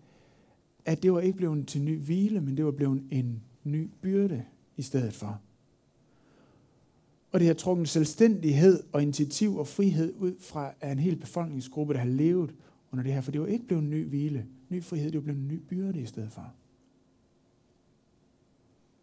at 0.86 1.04
det 1.04 1.14
var 1.14 1.20
ikke 1.20 1.38
blevet 1.38 1.68
til 1.68 1.82
ny 1.82 2.00
hvile, 2.00 2.42
men 2.42 2.58
det 2.58 2.66
var 2.66 2.72
blevet 2.72 3.04
en 3.12 3.44
ny 3.64 3.90
byrde 4.02 4.44
i 4.78 4.82
stedet 4.82 5.14
for. 5.14 5.42
Og 7.32 7.40
det 7.40 7.48
har 7.48 7.54
trukket 7.54 7.90
selvstændighed 7.90 8.84
og 8.92 9.02
initiativ 9.02 9.58
og 9.58 9.68
frihed 9.68 10.14
ud 10.18 10.36
fra 10.40 10.74
en 10.92 11.00
hel 11.00 11.16
befolkningsgruppe, 11.16 11.94
der 11.94 12.00
har 12.00 12.08
levet 12.08 12.56
under 12.92 13.04
det 13.04 13.14
her. 13.14 13.22
For 13.22 13.32
det 13.32 13.42
var 13.42 13.48
ikke 13.48 13.68
blevet 13.68 13.84
en 13.84 13.90
ny 13.90 14.08
hvile, 14.08 14.46
ny 14.70 14.84
frihed, 14.84 15.12
det 15.12 15.18
var 15.18 15.24
blevet 15.24 15.40
en 15.40 15.48
ny 15.48 15.60
byrde 15.70 16.02
i 16.02 16.06
stedet 16.06 16.32
for. 16.32 16.54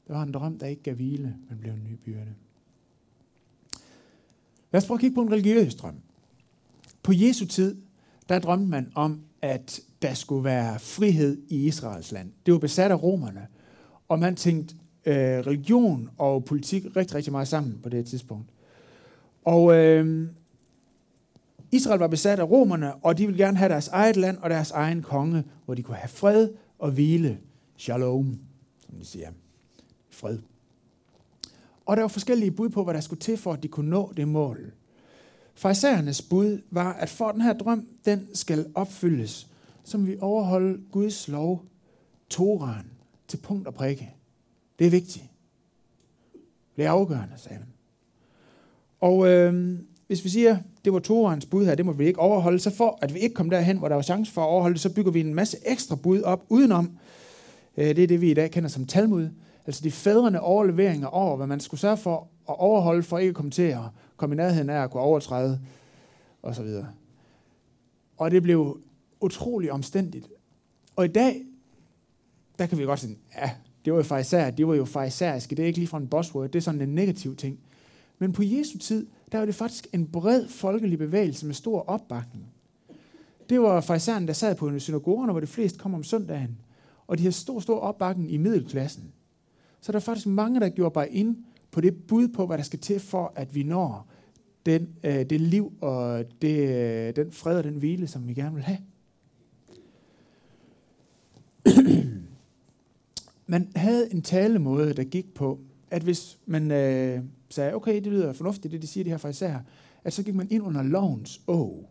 Det 0.06 0.14
var 0.14 0.22
en 0.22 0.32
drøm, 0.32 0.58
der 0.58 0.66
ikke 0.66 0.82
gav 0.82 0.94
hvile, 0.94 1.36
men 1.48 1.58
blev 1.58 1.72
en 1.72 1.84
ny 1.90 1.94
byrde. 2.04 2.34
Lad 4.72 4.82
os 4.82 4.86
prøve 4.86 4.96
at 4.96 5.00
kigge 5.00 5.14
på 5.14 5.22
en 5.22 5.32
religiøs 5.32 5.74
drøm. 5.74 5.96
På 7.02 7.12
Jesu 7.12 7.46
tid, 7.46 7.76
der 8.28 8.38
drømte 8.38 8.66
man 8.66 8.92
om, 8.94 9.20
at 9.42 9.80
der 10.02 10.14
skulle 10.14 10.44
være 10.44 10.78
frihed 10.78 11.42
i 11.48 11.66
Israels 11.66 12.12
land. 12.12 12.32
Det 12.46 12.52
var 12.52 12.58
besat 12.58 12.90
af 12.90 13.02
romerne. 13.02 13.46
Og 14.08 14.18
man 14.18 14.36
tænkte, 14.36 14.74
øh, 15.06 15.14
religion 15.16 16.10
og 16.18 16.44
politik 16.44 16.84
rigtig, 16.96 17.14
rigtig 17.14 17.32
meget 17.32 17.48
sammen 17.48 17.80
på 17.82 17.88
det 17.88 18.06
tidspunkt. 18.06 18.48
Og 19.44 19.74
øh, 19.74 20.28
Israel 21.72 21.98
var 21.98 22.08
besat 22.08 22.38
af 22.38 22.50
romerne, 22.50 22.94
og 22.94 23.18
de 23.18 23.26
ville 23.26 23.44
gerne 23.44 23.56
have 23.56 23.68
deres 23.68 23.88
eget 23.88 24.16
land 24.16 24.38
og 24.38 24.50
deres 24.50 24.70
egen 24.70 25.02
konge, 25.02 25.44
hvor 25.64 25.74
de 25.74 25.82
kunne 25.82 25.96
have 25.96 26.08
fred 26.08 26.48
og 26.78 26.90
hvile. 26.90 27.38
Shalom, 27.76 28.38
som 28.86 28.98
de 28.98 29.04
siger. 29.04 29.30
Fred. 30.10 30.38
Og 31.86 31.96
der 31.96 32.02
var 32.02 32.08
forskellige 32.08 32.50
bud 32.50 32.68
på, 32.68 32.84
hvad 32.84 32.94
der 32.94 33.00
skulle 33.00 33.20
til 33.20 33.36
for, 33.36 33.52
at 33.52 33.62
de 33.62 33.68
kunne 33.68 33.90
nå 33.90 34.12
det 34.16 34.28
mål. 34.28 34.72
Farisæernes 35.54 36.22
bud 36.22 36.62
var, 36.70 36.92
at 36.92 37.08
for 37.08 37.32
den 37.32 37.40
her 37.40 37.52
drøm, 37.52 37.88
den 38.04 38.28
skal 38.34 38.66
opfyldes, 38.74 39.48
som 39.84 40.06
vi 40.06 40.16
overholde 40.20 40.80
Guds 40.90 41.28
lov, 41.28 41.64
Toran, 42.30 42.90
til 43.28 43.36
punkt 43.36 43.66
og 43.66 43.74
prikke. 43.74 44.14
Det 44.78 44.86
er 44.86 44.90
vigtigt. 44.90 45.24
Det 46.76 46.84
er 46.84 46.90
afgørende, 46.90 47.34
sagde 47.36 47.56
han. 47.56 47.66
Og 49.00 49.28
øh, 49.28 49.78
hvis 50.06 50.24
vi 50.24 50.28
siger, 50.28 50.58
det 50.84 50.92
var 50.92 50.98
Torans 50.98 51.46
bud 51.46 51.64
her, 51.64 51.74
det 51.74 51.86
må 51.86 51.92
vi 51.92 52.06
ikke 52.06 52.20
overholde, 52.20 52.58
så 52.58 52.70
for 52.70 52.98
at 53.02 53.14
vi 53.14 53.18
ikke 53.18 53.34
kom 53.34 53.50
derhen, 53.50 53.78
hvor 53.78 53.88
der 53.88 53.94
var 53.94 54.02
chance 54.02 54.32
for 54.32 54.42
at 54.42 54.48
overholde 54.48 54.74
det, 54.74 54.82
så 54.82 54.94
bygger 54.94 55.12
vi 55.12 55.20
en 55.20 55.34
masse 55.34 55.56
ekstra 55.66 55.96
bud 55.96 56.22
op 56.22 56.44
udenom. 56.48 56.98
Øh, 57.76 57.96
det 57.96 58.02
er 58.02 58.06
det, 58.06 58.20
vi 58.20 58.30
i 58.30 58.34
dag 58.34 58.50
kender 58.50 58.68
som 58.68 58.86
Talmud. 58.86 59.28
Altså 59.66 59.82
de 59.84 59.90
fædrende 59.90 60.40
overleveringer 60.40 61.06
over, 61.06 61.36
hvad 61.36 61.46
man 61.46 61.60
skulle 61.60 61.80
sørge 61.80 61.96
for 61.96 62.28
at 62.48 62.58
overholde, 62.58 63.02
for 63.02 63.18
ikke 63.18 63.28
at 63.28 63.34
komme 63.34 63.50
til 63.50 63.62
at 63.62 63.78
komme 64.16 64.34
i 64.34 64.36
nærheden 64.36 64.70
af 64.70 64.82
at 64.82 64.90
kunne 64.90 65.02
overtræde, 65.02 65.60
og 66.42 66.54
så 66.54 66.62
videre. 66.62 66.88
Og 68.16 68.30
det 68.30 68.42
blev 68.42 68.80
utrolig 69.20 69.72
omstændigt. 69.72 70.28
Og 70.96 71.04
i 71.04 71.08
dag, 71.08 71.42
der 72.58 72.66
kan 72.66 72.78
vi 72.78 72.84
godt 72.84 73.00
sige, 73.00 73.18
ja, 73.36 73.50
det 73.88 73.92
var 73.92 73.98
jo 73.98 74.04
farisæer, 74.04 74.50
det 74.50 74.68
var 74.68 74.74
jo 74.74 74.84
farisæiske, 74.84 75.56
det 75.56 75.62
er 75.62 75.66
ikke 75.66 75.78
lige 75.78 75.88
fra 75.88 75.98
en 75.98 76.08
buzzword, 76.08 76.48
det 76.48 76.58
er 76.58 76.62
sådan 76.62 76.80
en 76.80 76.94
negativ 76.94 77.36
ting. 77.36 77.58
Men 78.18 78.32
på 78.32 78.42
Jesu 78.42 78.78
tid, 78.78 79.06
der 79.32 79.38
var 79.38 79.46
det 79.46 79.54
faktisk 79.54 79.86
en 79.92 80.06
bred 80.06 80.48
folkelig 80.48 80.98
bevægelse 80.98 81.46
med 81.46 81.54
stor 81.54 81.80
opbakning. 81.80 82.44
Det 83.48 83.60
var 83.60 83.80
farisæerne, 83.80 84.26
der 84.26 84.32
sad 84.32 84.54
på 84.54 84.78
synagogerne, 84.78 85.32
hvor 85.32 85.40
de 85.40 85.46
flest 85.46 85.78
kom 85.78 85.94
om 85.94 86.04
søndagen. 86.04 86.58
Og 87.06 87.18
de 87.18 87.22
havde 87.22 87.32
stor, 87.32 87.60
stor 87.60 87.78
opbakning 87.78 88.32
i 88.32 88.36
middelklassen. 88.36 89.12
så 89.80 89.92
er 89.92 89.98
faktisk 89.98 90.26
mange, 90.26 90.60
der 90.60 90.68
gjorde 90.68 90.94
bare 90.94 91.10
ind 91.10 91.36
på 91.70 91.80
det 91.80 92.06
bud 92.06 92.28
på, 92.28 92.46
hvad 92.46 92.58
der 92.58 92.64
skal 92.64 92.78
til 92.78 93.00
for, 93.00 93.32
at 93.36 93.54
vi 93.54 93.62
når 93.62 94.06
den, 94.66 94.88
øh, 95.04 95.30
det 95.30 95.40
liv 95.40 95.72
og 95.80 96.24
det, 96.42 96.68
øh, 96.68 97.16
den 97.16 97.32
fred 97.32 97.58
og 97.58 97.64
den 97.64 97.74
hvile, 97.74 98.06
som 98.06 98.28
vi 98.28 98.34
gerne 98.34 98.54
vil 98.54 98.64
have 98.64 98.78
man 103.48 103.68
havde 103.76 104.12
en 104.12 104.22
talemåde, 104.22 104.92
der 104.94 105.04
gik 105.04 105.34
på, 105.34 105.60
at 105.90 106.02
hvis 106.02 106.38
man 106.46 106.70
øh, 106.70 107.22
sagde, 107.50 107.74
okay, 107.74 107.94
det 107.94 108.06
lyder 108.06 108.32
fornuftigt, 108.32 108.72
det 108.72 108.82
de 108.82 108.86
siger, 108.86 109.04
det 109.04 109.10
her 109.10 109.18
fra 109.18 109.28
især, 109.28 109.58
at 110.04 110.12
så 110.12 110.22
gik 110.22 110.34
man 110.34 110.48
ind 110.50 110.62
under 110.62 110.82
lovens 110.82 111.40
å. 111.46 111.88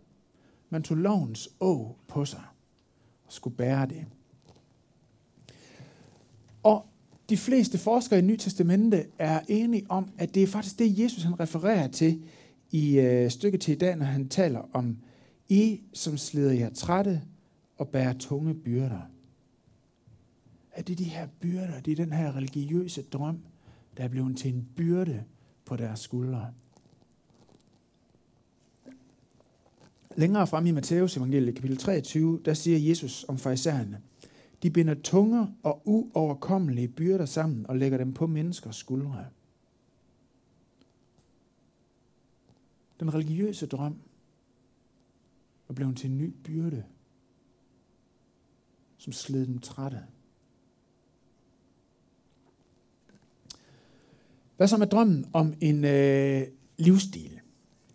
Man 0.69 0.83
tog 0.83 0.97
lovens 0.97 1.49
å 1.59 1.95
på 2.07 2.25
sig 2.25 2.43
og 3.25 3.33
skulle 3.33 3.55
bære 3.55 3.85
det. 3.85 4.05
Og 6.63 6.85
de 7.29 7.37
fleste 7.37 7.77
forskere 7.77 8.19
i 8.19 8.21
Nye 8.21 8.37
Testamente 8.37 9.05
er 9.17 9.39
enige 9.47 9.85
om, 9.89 10.09
at 10.17 10.35
det 10.35 10.43
er 10.43 10.47
faktisk 10.47 10.79
det, 10.79 10.99
Jesus 10.99 11.23
han 11.23 11.39
refererer 11.39 11.87
til 11.87 12.23
i 12.71 12.99
øh, 12.99 13.31
stykket 13.31 13.61
til 13.61 13.71
i 13.71 13.77
dag, 13.77 13.95
når 13.95 14.05
han 14.05 14.29
taler 14.29 14.69
om 14.73 14.97
I, 15.49 15.81
som 15.93 16.17
slider 16.17 16.51
jer 16.51 16.69
trætte 16.69 17.21
og 17.77 17.87
bærer 17.87 18.13
tunge 18.13 18.53
byrder. 18.53 19.16
At 20.77 20.87
det 20.87 20.93
er 20.93 20.97
de 20.97 21.03
her 21.03 21.27
byrder, 21.39 21.79
det 21.79 21.91
er 21.91 21.95
den 21.95 22.13
her 22.13 22.35
religiøse 22.35 23.01
drøm, 23.01 23.39
der 23.97 24.03
er 24.03 24.07
blevet 24.07 24.37
til 24.37 24.53
en 24.53 24.67
byrde 24.75 25.23
på 25.65 25.75
deres 25.75 25.99
skuldre. 25.99 26.53
Længere 30.15 30.47
frem 30.47 30.65
i 30.65 30.71
Matteus 30.71 31.17
evangeliet, 31.17 31.55
kapitel 31.55 31.77
23, 31.77 32.41
der 32.45 32.53
siger 32.53 32.77
Jesus 32.77 33.25
om 33.27 33.37
farisæerne, 33.37 34.01
de 34.63 34.69
binder 34.69 34.93
tunge 35.03 35.47
og 35.63 35.81
uoverkommelige 35.85 36.87
byrder 36.87 37.25
sammen 37.25 37.65
og 37.69 37.77
lægger 37.77 37.97
dem 37.97 38.13
på 38.13 38.27
menneskers 38.27 38.75
skuldre. 38.75 39.25
Den 42.99 43.13
religiøse 43.13 43.65
drøm 43.65 44.01
er 45.69 45.73
blevet 45.73 45.97
til 45.97 46.09
en 46.09 46.17
ny 46.17 46.33
byrde, 46.43 46.83
som 48.97 49.13
sled 49.13 49.45
dem 49.45 49.59
trætte. 49.59 50.03
Hvad 54.57 54.67
så 54.67 54.77
med 54.77 54.87
drømmen 54.87 55.25
om 55.33 55.53
en 55.61 55.85
øh, 55.85 56.41
livsstil? 56.77 57.39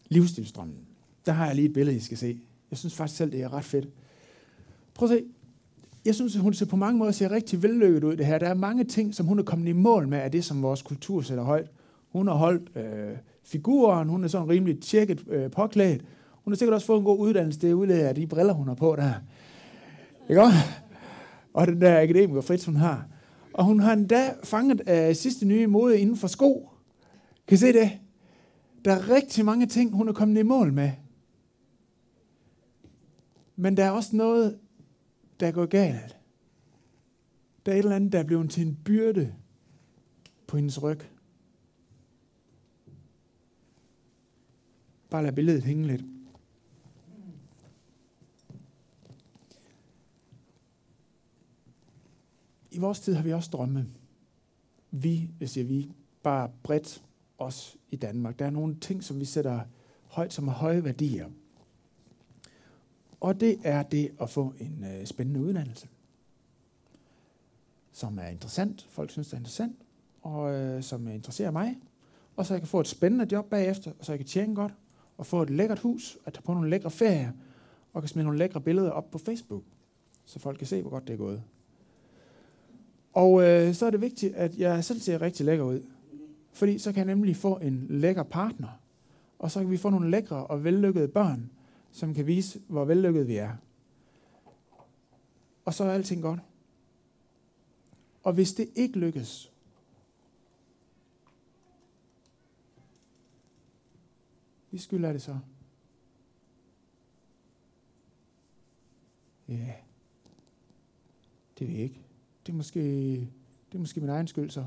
Livsstilsdrømmen. 0.08 0.78
Der 1.26 1.32
har 1.32 1.46
jeg 1.46 1.54
lige 1.54 1.68
et 1.68 1.72
billede, 1.72 1.96
I 1.96 2.00
skal 2.00 2.18
se. 2.18 2.40
Jeg 2.70 2.78
synes 2.78 2.94
faktisk 2.94 3.16
selv, 3.16 3.32
det 3.32 3.42
er 3.42 3.52
ret 3.52 3.64
fedt. 3.64 3.88
Prøv 4.94 5.10
at 5.10 5.18
se. 5.18 5.24
Jeg 6.04 6.14
synes, 6.14 6.36
hun 6.36 6.54
ser 6.54 6.66
på 6.66 6.76
mange 6.76 6.98
måder 6.98 7.12
ser 7.12 7.30
rigtig 7.30 7.62
vellykket 7.62 8.04
ud, 8.04 8.16
det 8.16 8.26
her. 8.26 8.38
Der 8.38 8.48
er 8.48 8.54
mange 8.54 8.84
ting, 8.84 9.14
som 9.14 9.26
hun 9.26 9.38
er 9.38 9.42
kommet 9.42 9.68
i 9.68 9.72
mål 9.72 10.08
med, 10.08 10.18
af 10.18 10.30
det, 10.30 10.44
som 10.44 10.62
vores 10.62 10.82
kultur 10.82 11.22
sætter 11.22 11.44
højt. 11.44 11.70
Hun 12.08 12.26
har 12.26 12.34
holdt 12.34 12.76
øh, 12.76 13.16
figuren, 13.44 14.08
hun 14.08 14.24
er 14.24 14.28
sådan 14.28 14.48
rimelig 14.48 14.80
tjekket 14.80 15.24
øh, 15.28 15.50
påklædt. 15.50 16.04
Hun 16.44 16.52
har 16.52 16.56
sikkert 16.56 16.74
også 16.74 16.86
fået 16.86 16.98
en 16.98 17.04
god 17.04 17.18
uddannelse, 17.18 17.60
det 17.60 17.70
er 17.70 18.08
af 18.08 18.14
de 18.14 18.26
briller, 18.26 18.52
hun 18.52 18.68
har 18.68 18.74
på 18.74 18.96
der. 18.96 19.12
Ikke 20.28 20.42
Og 21.54 21.66
den 21.66 21.80
der 21.80 22.00
akademiker 22.00 22.40
Fritz, 22.40 22.64
hun 22.64 22.76
har. 22.76 23.06
Og 23.54 23.64
hun 23.64 23.80
har 23.80 23.92
endda 23.92 24.34
fanget 24.44 24.80
af 24.80 25.16
sidste 25.16 25.46
nye 25.46 25.66
mode 25.66 26.00
inden 26.00 26.16
for 26.16 26.28
sko. 26.28 26.70
Kan 27.46 27.54
I 27.54 27.58
se 27.58 27.72
det? 27.72 27.90
Der 28.84 28.92
er 28.92 29.08
rigtig 29.08 29.44
mange 29.44 29.66
ting, 29.66 29.92
hun 29.92 30.08
er 30.08 30.12
kommet 30.12 30.40
i 30.40 30.42
mål 30.42 30.72
med. 30.72 30.90
Men 33.56 33.76
der 33.76 33.84
er 33.84 33.90
også 33.90 34.16
noget, 34.16 34.58
der 35.40 35.50
går 35.50 35.66
galt. 35.66 36.16
Der 37.66 37.72
er 37.72 37.76
et 37.76 37.78
eller 37.78 37.96
andet, 37.96 38.12
der 38.12 38.18
er 38.18 38.24
blevet 38.24 38.50
til 38.50 38.66
en 38.66 38.78
byrde 38.84 39.34
på 40.46 40.56
hendes 40.56 40.82
ryg. 40.82 41.00
Bare 45.10 45.22
lad 45.22 45.32
billedet 45.32 45.64
hænge 45.64 45.86
lidt. 45.86 46.04
I 52.72 52.78
vores 52.78 53.00
tid 53.00 53.14
har 53.14 53.22
vi 53.22 53.32
også 53.32 53.50
drømme. 53.52 53.86
Vi, 54.90 55.30
jeg 55.40 55.48
siger 55.48 55.64
vi, 55.64 55.92
bare 56.22 56.50
bredt 56.62 57.02
os 57.38 57.76
i 57.90 57.96
Danmark. 57.96 58.38
Der 58.38 58.46
er 58.46 58.50
nogle 58.50 58.76
ting, 58.80 59.04
som 59.04 59.20
vi 59.20 59.24
sætter 59.24 59.60
højt, 60.06 60.32
som 60.32 60.48
har 60.48 60.54
høje 60.54 60.84
værdier. 60.84 61.28
Og 63.20 63.40
det 63.40 63.58
er 63.64 63.82
det 63.82 64.10
at 64.20 64.30
få 64.30 64.54
en 64.58 64.84
øh, 64.84 65.06
spændende 65.06 65.40
uddannelse, 65.40 65.88
som 67.92 68.18
er 68.18 68.26
interessant. 68.26 68.86
Folk 68.90 69.10
synes, 69.10 69.28
det 69.28 69.34
er 69.34 69.38
interessant, 69.38 69.76
og 70.22 70.52
øh, 70.52 70.82
som 70.82 71.08
interesserer 71.08 71.50
mig. 71.50 71.78
Og 72.36 72.46
så 72.46 72.54
jeg 72.54 72.60
kan 72.60 72.68
få 72.68 72.80
et 72.80 72.88
spændende 72.88 73.26
job 73.32 73.50
bagefter, 73.50 73.92
og 73.98 74.04
så 74.04 74.12
jeg 74.12 74.18
kan 74.18 74.28
tjene 74.28 74.54
godt, 74.54 74.74
og 75.16 75.26
få 75.26 75.42
et 75.42 75.50
lækkert 75.50 75.78
hus, 75.78 76.18
og 76.24 76.32
tage 76.32 76.42
på 76.42 76.54
nogle 76.54 76.70
lækre 76.70 76.90
ferier, 76.90 77.32
og 77.92 78.02
kan 78.02 78.08
smide 78.08 78.24
nogle 78.24 78.38
lækre 78.38 78.60
billeder 78.60 78.90
op 78.90 79.10
på 79.10 79.18
Facebook, 79.18 79.62
så 80.24 80.38
folk 80.38 80.58
kan 80.58 80.66
se, 80.66 80.80
hvor 80.80 80.90
godt 80.90 81.06
det 81.06 81.12
er 81.12 81.18
gået. 81.18 81.42
Og 83.12 83.42
øh, 83.42 83.74
så 83.74 83.86
er 83.86 83.90
det 83.90 84.00
vigtigt, 84.00 84.34
at 84.34 84.58
jeg 84.58 84.84
selv 84.84 85.00
ser 85.00 85.22
rigtig 85.22 85.46
lækker 85.46 85.64
ud. 85.64 85.82
Fordi 86.52 86.78
så 86.78 86.92
kan 86.92 86.98
jeg 86.98 87.14
nemlig 87.16 87.36
få 87.36 87.58
en 87.58 87.86
lækker 87.90 88.22
partner. 88.22 88.68
Og 89.38 89.50
så 89.50 89.60
kan 89.60 89.70
vi 89.70 89.76
få 89.76 89.90
nogle 89.90 90.10
lækre 90.10 90.46
og 90.46 90.64
vellykkede 90.64 91.08
børn, 91.08 91.50
som 91.90 92.14
kan 92.14 92.26
vise, 92.26 92.60
hvor 92.68 92.84
vellykkede 92.84 93.26
vi 93.26 93.36
er. 93.36 93.56
Og 95.64 95.74
så 95.74 95.84
er 95.84 95.92
alting 95.92 96.22
godt. 96.22 96.40
Og 98.22 98.32
hvis 98.32 98.52
det 98.54 98.68
ikke 98.74 98.98
lykkes, 98.98 99.52
vi 104.70 104.78
skylder 104.78 105.12
det 105.12 105.22
så. 105.22 105.38
Ja, 109.48 109.72
det 111.58 111.68
er 111.68 111.72
jeg 111.72 111.80
ikke 111.80 112.01
det 112.46 112.52
er 112.52 112.56
måske, 112.56 112.80
det 113.68 113.74
er 113.74 113.78
måske 113.78 114.00
min 114.00 114.10
egen 114.10 114.26
skyld 114.26 114.50
så. 114.50 114.64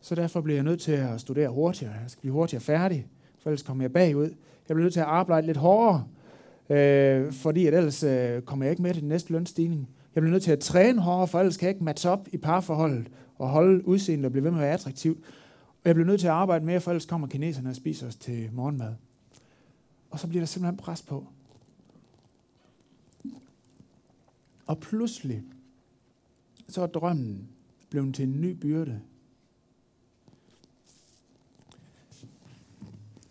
Så 0.00 0.14
derfor 0.14 0.40
bliver 0.40 0.56
jeg 0.56 0.64
nødt 0.64 0.80
til 0.80 0.92
at 0.92 1.20
studere 1.20 1.48
hurtigere. 1.48 1.92
Jeg 1.92 2.10
skal 2.10 2.20
blive 2.20 2.32
hurtigere 2.32 2.62
færdig, 2.62 3.06
for 3.38 3.50
ellers 3.50 3.62
kommer 3.62 3.84
jeg 3.84 3.92
bagud. 3.92 4.34
Jeg 4.68 4.74
bliver 4.74 4.82
nødt 4.82 4.92
til 4.92 5.00
at 5.00 5.06
arbejde 5.06 5.46
lidt 5.46 5.56
hårdere, 5.56 6.04
øh, 6.68 7.32
fordi 7.32 7.66
at 7.66 7.74
ellers 7.74 8.02
øh, 8.02 8.42
kommer 8.42 8.64
jeg 8.64 8.70
ikke 8.70 8.82
med 8.82 8.92
til 8.92 9.00
den 9.00 9.08
næste 9.08 9.32
lønstigning. 9.32 9.88
Jeg 10.14 10.22
bliver 10.22 10.32
nødt 10.32 10.42
til 10.42 10.52
at 10.52 10.58
træne 10.58 11.00
hårdere, 11.00 11.28
for 11.28 11.38
ellers 11.38 11.56
kan 11.56 11.66
jeg 11.66 11.74
ikke 11.74 11.84
matche 11.84 12.10
op 12.10 12.28
i 12.32 12.36
parforholdet 12.36 13.10
og 13.38 13.48
holde 13.48 13.88
udseendet 13.88 14.26
og 14.26 14.32
blive 14.32 14.44
ved 14.44 14.50
med 14.50 14.58
at 14.58 14.64
være 14.64 14.74
attraktiv. 14.74 15.24
Og 15.68 15.82
jeg 15.84 15.94
bliver 15.94 16.06
nødt 16.06 16.20
til 16.20 16.26
at 16.26 16.32
arbejde 16.32 16.64
mere, 16.64 16.80
for 16.80 16.90
ellers 16.90 17.06
kommer 17.06 17.26
kineserne 17.26 17.68
og 17.68 17.76
spiser 17.76 18.06
os 18.06 18.16
til 18.16 18.48
morgenmad. 18.52 18.94
Og 20.10 20.18
så 20.18 20.26
bliver 20.26 20.40
der 20.40 20.46
simpelthen 20.46 20.76
pres 20.76 21.02
på. 21.02 21.26
Og 24.66 24.78
pludselig, 24.78 25.42
så 26.68 26.82
er 26.82 26.86
drømmen 26.86 27.48
blevet 27.90 28.14
til 28.14 28.24
en 28.24 28.40
ny 28.40 28.50
byrde. 28.50 29.00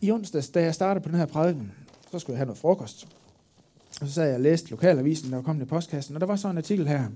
I 0.02 0.12
onsdags, 0.12 0.50
da 0.50 0.64
jeg 0.64 0.76
startede 0.76 1.04
på 1.04 1.10
den 1.10 1.18
her 1.18 1.26
prædiken, 1.26 1.72
så 2.12 2.20
skulle 2.20 2.34
jeg 2.34 2.40
have 2.40 2.46
noget 2.46 2.58
frokost. 2.58 3.08
Og 4.02 4.08
så 4.08 4.14
sad 4.14 4.26
jeg 4.26 4.36
og 4.36 4.42
læste 4.42 4.70
lokalavisen, 4.70 5.30
der 5.30 5.36
var 5.36 5.44
kommet 5.44 5.66
i 5.66 5.68
postkassen, 5.70 6.16
og 6.16 6.22
der 6.22 6.28
var 6.28 6.36
så 6.36 6.50
en 6.50 6.58
artikel 6.58 6.88
her 6.88 7.10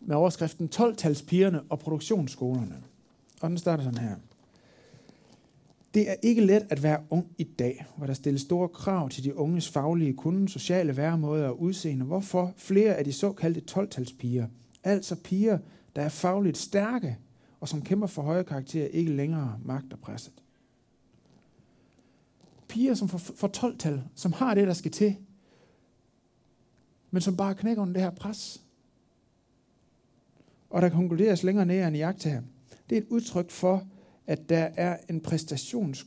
med 0.00 0.16
overskriften 0.16 0.70
12-talspigerne 0.74 1.58
og 1.68 1.78
produktionsskolerne. 1.78 2.82
Og 3.40 3.50
den 3.50 3.58
starter 3.58 3.84
sådan 3.84 3.98
her. 3.98 4.16
Det 5.94 6.10
er 6.10 6.14
ikke 6.22 6.46
let 6.46 6.66
at 6.70 6.82
være 6.82 7.00
ung 7.10 7.26
i 7.38 7.44
dag, 7.44 7.86
hvor 7.96 8.06
der 8.06 8.14
stilles 8.14 8.42
store 8.42 8.68
krav 8.68 9.08
til 9.08 9.24
de 9.24 9.36
unges 9.36 9.68
faglige 9.68 10.14
kunde, 10.14 10.48
sociale 10.48 10.96
væremåder 10.96 11.48
og 11.48 11.60
udseende. 11.60 12.04
Hvorfor 12.04 12.52
flere 12.56 12.94
af 12.94 13.04
de 13.04 13.12
såkaldte 13.12 13.62
12-talspiger– 13.70 14.46
Altså 14.84 15.16
piger, 15.16 15.58
der 15.96 16.02
er 16.02 16.08
fagligt 16.08 16.58
stærke, 16.58 17.18
og 17.60 17.68
som 17.68 17.82
kæmper 17.82 18.06
for 18.06 18.22
høje 18.22 18.44
karakterer, 18.44 18.86
ikke 18.86 19.12
længere 19.12 19.60
magter 19.64 19.96
presset. 19.96 20.32
Piger, 22.68 22.94
som 22.94 23.08
får, 23.08 23.18
får 23.18 23.50
12-tal, 23.56 24.02
som 24.14 24.32
har 24.32 24.54
det, 24.54 24.66
der 24.66 24.72
skal 24.72 24.90
til, 24.90 25.16
men 27.10 27.20
som 27.20 27.36
bare 27.36 27.54
knækker 27.54 27.82
under 27.82 27.92
det 27.92 28.02
her 28.02 28.10
pres. 28.10 28.62
Og 30.70 30.82
der 30.82 30.88
konkluderes 30.88 31.42
længere 31.42 31.66
ned 31.66 31.86
end 31.86 31.96
i 31.96 31.98
jagt 31.98 32.24
her. 32.24 32.42
Det 32.90 32.98
er 32.98 33.02
et 33.02 33.08
udtryk 33.10 33.50
for, 33.50 33.86
at 34.26 34.48
der 34.48 34.70
er 34.76 34.98
en 35.10 35.20
præstations... 35.20 36.06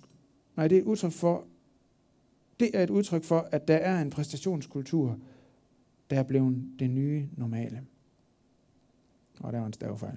Nej, 0.56 0.68
det 0.68 0.78
er 0.78 0.82
et 0.82 0.86
udtryk 0.86 1.12
for, 1.12 1.46
det 2.60 2.72
er 2.74 2.84
et 2.84 2.90
udtryk 2.90 3.24
for, 3.24 3.50
at 3.52 3.68
der 3.68 3.76
er 3.76 4.02
en 4.02 4.10
præstationskultur, 4.10 5.20
der 6.10 6.20
er 6.20 6.24
blevet 6.24 6.80
det 6.80 6.90
nye 6.90 7.30
normale. 7.38 7.82
Og 9.40 9.54
der 9.54 9.60
var 9.60 9.68
en 9.68 9.74
stavefejl. 9.74 10.16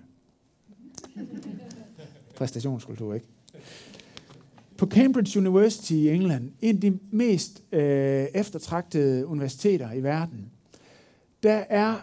Præstationskultur, 2.36 3.14
ikke? 3.14 3.26
På 4.76 4.86
Cambridge 4.86 5.38
University 5.38 5.92
i 5.92 6.08
England, 6.08 6.52
en 6.60 6.74
af 6.74 6.80
de 6.80 6.98
mest 7.10 7.62
øh, 7.72 8.26
eftertragtede 8.34 9.26
universiteter 9.26 9.92
i 9.92 10.02
verden, 10.02 10.50
der 11.42 11.64
er 11.68 11.94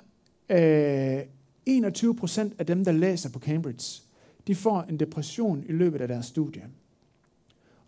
øh, 0.50 1.24
21 1.65 2.15
procent 2.15 2.53
af 2.59 2.65
dem, 2.65 2.86
der 2.86 2.91
læser 2.91 3.29
på 3.29 3.39
Cambridge, 3.39 4.01
de 4.47 4.55
får 4.55 4.81
en 4.81 5.00
depression 5.00 5.63
i 5.67 5.71
løbet 5.71 6.01
af 6.01 6.07
deres 6.07 6.25
studie. 6.25 6.63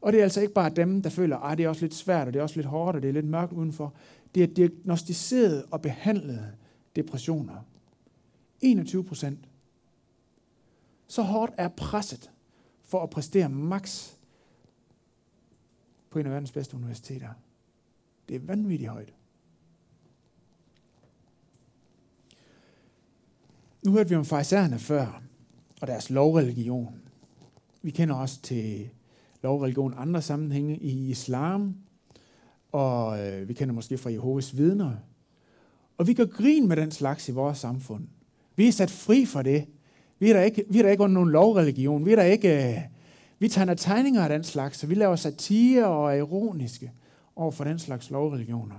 Og 0.02 0.14
det 0.14 0.20
er 0.20 0.24
altså 0.24 0.42
ikke 0.42 0.54
bare 0.54 0.70
dem, 0.70 1.02
der 1.02 1.10
føler, 1.10 1.38
at 1.38 1.58
det 1.58 1.64
er 1.64 1.70
også 1.70 1.82
lidt 1.82 1.94
svært, 1.94 2.28
og 2.28 2.34
det 2.34 2.40
er 2.40 2.44
også 2.44 2.56
lidt 2.56 2.68
hårdt, 2.68 2.96
og 2.96 3.02
det 3.02 3.10
er 3.10 3.14
lidt 3.14 3.26
mørkt 3.26 3.54
udenfor. 3.54 3.94
Det 4.36 4.44
er 4.44 4.48
diagnostiseret 4.48 5.64
og 5.72 5.82
behandlede 5.82 6.46
depressioner. 6.96 7.66
21 8.62 9.04
procent. 9.04 9.50
Så 11.08 11.22
hårdt 11.22 11.54
er 11.58 11.68
presset 11.68 12.32
for 12.84 13.04
at 13.04 13.10
præstere 13.10 13.50
max 13.50 14.12
på 16.10 16.20
en 16.20 16.26
af 16.26 16.32
verdens 16.32 16.52
bedste 16.52 16.78
universiteter. 16.78 17.30
Det 18.30 18.36
er 18.36 18.40
vanvittigt 18.40 18.90
højt. 18.90 19.14
Nu 23.86 23.92
hørte 23.92 24.10
vi 24.10 24.16
om 24.16 24.26
farisæerne 24.26 24.80
før, 24.80 25.22
og 25.82 25.88
deres 25.88 26.10
lovreligion. 26.10 27.02
Vi 27.82 27.92
kender 27.92 28.16
også 28.16 28.42
til 28.42 28.90
lovreligion 29.44 29.94
andre 29.98 30.22
sammenhænge 30.22 30.78
i 30.78 31.10
islam, 31.10 31.76
og 32.72 33.28
øh, 33.28 33.48
vi 33.48 33.54
kender 33.54 33.76
måske 33.76 33.98
fra 33.98 34.12
Jehovas 34.12 34.58
vidner. 34.58 34.96
Og 35.98 36.08
vi 36.08 36.14
gør 36.14 36.26
grin 36.26 36.68
med 36.68 36.78
den 36.78 36.92
slags 36.92 37.30
i 37.30 37.32
vores 37.32 37.58
samfund. 37.58 38.08
Vi 38.60 38.68
er 38.68 38.72
sat 38.72 38.92
fri 38.92 39.26
for 39.26 39.42
det. 39.42 39.66
Vi 40.20 40.30
er 40.30 40.34
der 40.34 40.42
ikke, 40.42 40.66
vi 40.70 40.80
er 40.80 40.84
der 40.84 40.90
ikke 40.90 41.04
under 41.04 41.14
nogen 41.14 41.30
lovreligion. 41.30 42.06
Vi 42.06 42.12
er 42.12 42.16
der 42.16 42.24
ikke... 42.24 42.70
Øh, 42.70 42.82
vi 43.40 43.48
tegner 43.48 43.74
tegninger 43.74 44.24
af 44.24 44.30
den 44.30 44.44
slags, 44.44 44.78
så 44.78 44.88
vi 44.88 44.96
laver 44.96 45.16
satire 45.16 45.88
og 45.88 46.12
er 46.12 46.16
ironiske 46.16 46.92
over 47.36 47.52
for 47.52 47.64
den 47.64 47.80
slags 47.80 48.10
lovreligioner. 48.10 48.76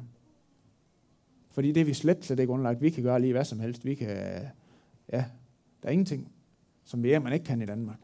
Fordi 1.51 1.73
det 1.73 1.81
er 1.81 1.85
vi 1.85 1.95
slet, 1.95 2.25
slet 2.25 2.41
ikke 2.41 2.53
underlagt. 2.53 2.83
Vi 2.83 2.91
kan 2.91 3.03
gøre 3.03 3.21
lige 3.21 3.33
hvad 3.33 3.45
som 3.45 3.61
helst. 3.61 3.85
Vi 3.85 3.95
kan, 3.95 4.09
øh, 4.11 4.43
ja, 5.13 5.25
der 5.83 5.89
er 5.89 5.91
ingenting, 5.91 6.33
som 6.85 7.03
vi 7.03 7.13
er, 7.13 7.19
man 7.19 7.33
ikke 7.33 7.45
kan 7.45 7.63
i 7.63 7.67
Danmark. 7.67 7.99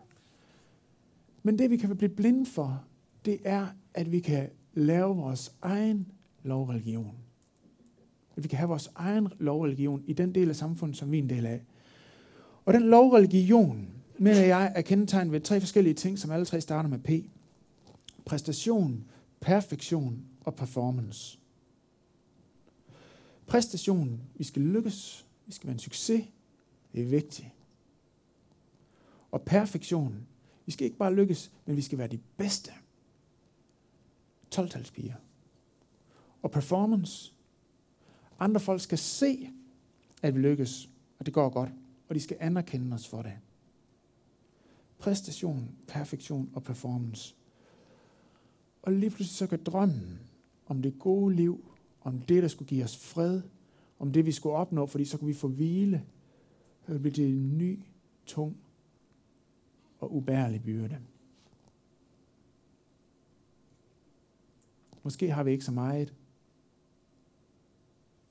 Men 1.43 1.59
det 1.59 1.71
vi 1.71 1.77
kan 1.77 1.97
blive 1.97 2.09
blinde 2.09 2.47
for, 2.47 2.85
det 3.25 3.39
er, 3.45 3.67
at 3.95 4.13
vi 4.13 4.21
kan 4.21 4.49
lave 4.75 5.17
vores 5.17 5.53
egen 5.63 6.13
lovreligion. 6.43 7.26
At 8.37 8.43
vi 8.43 8.49
kan 8.49 8.59
have 8.59 8.69
vores 8.69 8.91
egen 8.95 9.29
lovreligion 9.39 10.03
i 10.07 10.13
den 10.13 10.35
del 10.35 10.49
af 10.49 10.57
samfundet, 10.57 10.97
som 10.97 11.13
vi 11.13 11.19
er 11.19 11.23
en 11.23 11.31
del 11.31 11.47
af. 11.47 11.65
Og 12.65 12.75
den 12.75 12.83
lovreligion, 12.83 13.89
mener 14.19 14.41
jeg, 14.41 14.73
er 14.75 14.81
kendetegnet 14.81 15.33
ved 15.33 15.41
tre 15.41 15.61
forskellige 15.61 15.95
ting, 15.95 16.19
som 16.19 16.31
alle 16.31 16.47
tre 16.47 16.61
starter 16.61 16.89
med 16.89 16.99
P. 16.99 17.11
Præstation, 18.25 19.05
perfektion 19.41 20.25
og 20.41 20.55
performance. 20.55 21.39
Præstation, 23.47 24.21
vi 24.35 24.45
skal 24.45 24.63
lykkes, 24.63 25.27
vi 25.47 25.53
skal 25.53 25.67
være 25.67 25.75
en 25.75 25.79
succes, 25.79 26.25
det 26.93 27.03
er 27.03 27.07
vigtigt. 27.07 27.49
Og 29.31 29.43
perfektion, 29.43 30.27
vi 30.67 30.73
skal 30.73 30.85
ikke 30.85 30.97
bare 30.97 31.15
lykkes, 31.15 31.53
men 31.67 31.77
vi 31.77 31.83
skal 31.83 31.99
være 31.99 32.09
de 32.09 32.19
bedste. 32.37 32.73
12 34.51 34.71
Og 36.43 36.51
performance, 36.51 37.33
andre 38.39 38.61
folk 38.61 38.81
skal 38.81 38.99
se, 38.99 39.51
at 40.23 40.35
vi 40.35 40.41
lykkes, 40.41 40.91
og 41.19 41.27
det 41.27 41.35
går 41.35 41.49
godt, 41.49 41.71
og 42.09 42.15
de 42.15 42.21
skal 42.21 42.37
anerkende 42.41 42.95
os 42.95 43.09
for 43.09 43.23
det 43.23 43.33
præstation, 44.99 45.69
perfektion 45.89 46.51
og 46.55 46.63
performance. 46.63 47.35
Og 48.83 48.93
lige 48.93 49.11
pludselig 49.11 49.37
så 49.37 49.47
kan 49.47 49.63
drømmen 49.65 50.21
om 50.67 50.83
det 50.83 50.99
gode 50.99 51.35
liv, 51.35 51.65
om 52.03 52.19
det, 52.19 52.43
der 52.43 52.49
skulle 52.49 52.69
give 52.69 52.85
os 52.85 52.97
fred, 52.97 53.43
om 53.99 54.13
det, 54.13 54.27
vi 54.27 54.33
skulle 54.33 54.57
opnå, 54.57 54.87
fordi 54.87 55.05
så 55.05 55.19
kunne 55.19 55.29
vi 55.29 55.35
få 55.35 55.49
hvile, 55.49 56.05
så 56.87 56.99
blive 56.99 57.15
det 57.15 57.29
en 57.29 57.59
ny, 57.59 57.81
tung 58.27 58.57
og 59.99 60.15
ubærlig 60.15 60.63
byrde. 60.63 60.99
Måske 65.03 65.31
har 65.31 65.43
vi 65.43 65.51
ikke 65.51 65.65
så 65.65 65.73
meget 65.73 66.15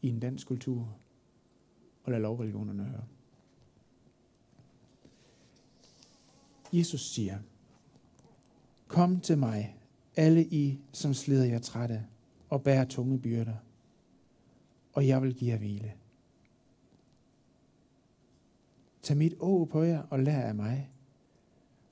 i 0.05 0.09
en 0.09 0.19
dansk 0.19 0.47
kultur 0.47 0.97
og 2.03 2.11
lade 2.11 2.21
lovreligionerne 2.21 2.83
høre. 2.83 3.05
Jesus 6.73 7.01
siger, 7.01 7.39
Kom 8.87 9.19
til 9.19 9.37
mig, 9.37 9.77
alle 10.15 10.45
I, 10.45 10.79
som 10.91 11.13
slider 11.13 11.45
jer 11.45 11.59
trætte 11.59 12.05
og 12.49 12.63
bærer 12.63 12.85
tunge 12.85 13.19
byrder, 13.19 13.55
og 14.93 15.07
jeg 15.07 15.21
vil 15.21 15.35
give 15.35 15.51
jer 15.51 15.57
hvile. 15.57 15.93
Tag 19.01 19.17
mit 19.17 19.33
å 19.39 19.65
på 19.65 19.83
jer 19.83 20.01
og 20.09 20.19
lær 20.19 20.41
af 20.41 20.55
mig, 20.55 20.89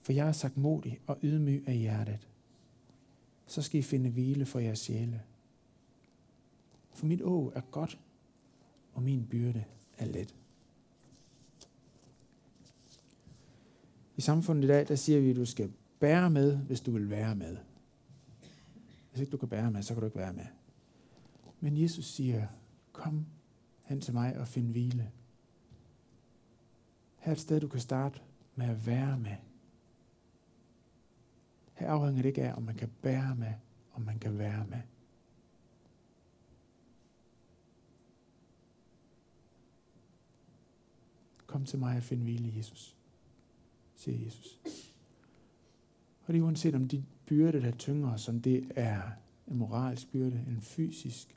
for 0.01 0.13
jeg 0.13 0.27
er 0.27 0.31
sagt 0.31 0.57
modig 0.57 0.99
og 1.07 1.17
ydmyg 1.23 1.63
af 1.67 1.77
hjertet. 1.77 2.27
Så 3.47 3.61
skal 3.61 3.79
I 3.79 3.83
finde 3.83 4.09
hvile 4.09 4.45
for 4.45 4.59
jeres 4.59 4.79
sjæle. 4.79 5.21
For 6.93 7.05
mit 7.05 7.21
å 7.21 7.51
er 7.55 7.61
godt, 7.71 7.97
og 8.93 9.03
min 9.03 9.25
byrde 9.29 9.63
er 9.97 10.05
let. 10.05 10.35
I 14.17 14.21
samfundet 14.21 14.63
i 14.63 14.67
dag, 14.67 14.87
der 14.87 14.95
siger 14.95 15.19
vi, 15.19 15.29
at 15.29 15.35
du 15.35 15.45
skal 15.45 15.71
bære 15.99 16.29
med, 16.29 16.57
hvis 16.57 16.81
du 16.81 16.91
vil 16.91 17.09
være 17.09 17.35
med. 17.35 17.57
Hvis 19.11 19.21
ikke 19.21 19.31
du 19.31 19.37
kan 19.37 19.49
bære 19.49 19.71
med, 19.71 19.83
så 19.83 19.93
kan 19.93 20.01
du 20.01 20.05
ikke 20.05 20.19
være 20.19 20.33
med. 20.33 20.45
Men 21.59 21.77
Jesus 21.77 22.05
siger, 22.05 22.47
kom 22.91 23.25
hen 23.83 24.01
til 24.01 24.13
mig 24.13 24.39
og 24.39 24.47
find 24.47 24.71
hvile. 24.71 25.11
Her 27.17 27.29
er 27.29 27.35
et 27.35 27.39
sted, 27.39 27.59
du 27.59 27.67
kan 27.67 27.79
starte 27.79 28.21
med 28.55 28.65
at 28.65 28.87
være 28.87 29.19
med. 29.19 29.35
Her 31.73 31.89
afhænger 31.89 32.21
det 32.21 32.29
ikke 32.29 32.43
af, 32.43 32.53
om 32.53 32.63
man 32.63 32.75
kan 32.75 32.91
bære 33.01 33.35
med, 33.35 33.53
om 33.93 34.01
man 34.01 34.19
kan 34.19 34.37
være 34.37 34.65
med. 34.69 34.79
Kom 41.53 41.65
til 41.65 41.79
mig 41.79 41.97
og 41.97 42.03
find 42.03 42.21
hvile, 42.21 42.57
Jesus 42.57 42.97
siger 43.95 44.25
Jesus. 44.25 44.59
Og 46.25 46.33
det 46.33 46.39
er 46.39 46.43
uanset 46.43 46.75
om 46.75 46.87
de 46.87 47.03
byrde, 47.25 47.61
der 47.61 47.71
tynger 47.71 48.17
som 48.17 48.41
det 48.41 48.71
er 48.75 49.01
en 49.47 49.57
moralsk 49.57 50.11
byrde, 50.11 50.45
en 50.47 50.61
fysisk 50.61 51.35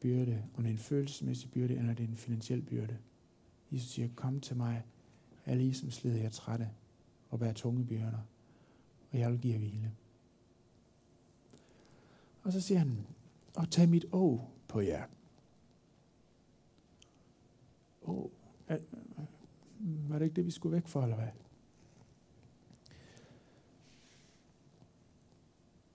byrde, 0.00 0.44
om 0.54 0.62
det 0.62 0.70
er 0.70 0.72
en 0.72 0.78
følelsesmæssig 0.78 1.50
byrde, 1.50 1.74
eller 1.74 1.94
det 1.94 2.04
er 2.04 2.08
en 2.08 2.16
finansiel 2.16 2.62
byrde. 2.62 2.98
Jesus 3.72 3.90
siger, 3.90 4.08
kom 4.16 4.40
til 4.40 4.56
mig, 4.56 4.84
alle 5.46 5.64
I, 5.64 5.72
som 5.72 5.90
slider 5.90 6.22
jer 6.22 6.30
trætte 6.30 6.70
og 7.30 7.38
bærer 7.38 7.52
tunge 7.52 7.86
byrder, 7.86 8.26
og 9.12 9.18
jeg 9.18 9.32
vil 9.32 9.40
give 9.40 9.52
jer 9.52 9.58
hvile. 9.58 9.92
Og 12.42 12.52
så 12.52 12.60
siger 12.60 12.78
han, 12.78 13.06
og 13.54 13.70
tag 13.70 13.88
mit 13.88 14.04
å 14.12 14.40
på 14.68 14.80
jer. 14.80 15.06
Å, 18.02 18.30
var 19.84 20.18
det 20.18 20.24
ikke 20.24 20.36
det, 20.36 20.46
vi 20.46 20.50
skulle 20.50 20.74
væk 20.74 20.86
fra, 20.86 21.02
eller 21.02 21.16
hvad? 21.16 21.28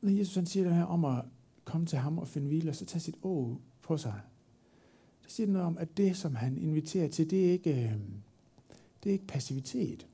når 0.01 0.11
Jesus 0.11 0.35
han 0.35 0.45
siger 0.45 0.63
det 0.63 0.75
her 0.75 0.83
om 0.83 1.05
at 1.05 1.25
komme 1.63 1.87
til 1.87 1.99
ham 1.99 2.17
og 2.17 2.27
finde 2.27 2.47
hvile, 2.47 2.69
og 2.69 2.75
så 2.75 2.85
tage 2.85 3.01
sit 3.01 3.17
å 3.23 3.61
på 3.81 3.97
sig, 3.97 4.21
det 5.23 5.31
siger 5.31 5.47
noget 5.47 5.67
om, 5.67 5.77
at 5.77 5.97
det, 5.97 6.17
som 6.17 6.35
han 6.35 6.57
inviterer 6.57 7.07
til, 7.07 7.29
det 7.29 7.47
er 7.47 7.51
ikke, 7.51 7.83
øh, 7.83 7.99
det 9.03 9.09
er 9.09 9.13
ikke 9.13 9.27
passivitet. 9.27 10.07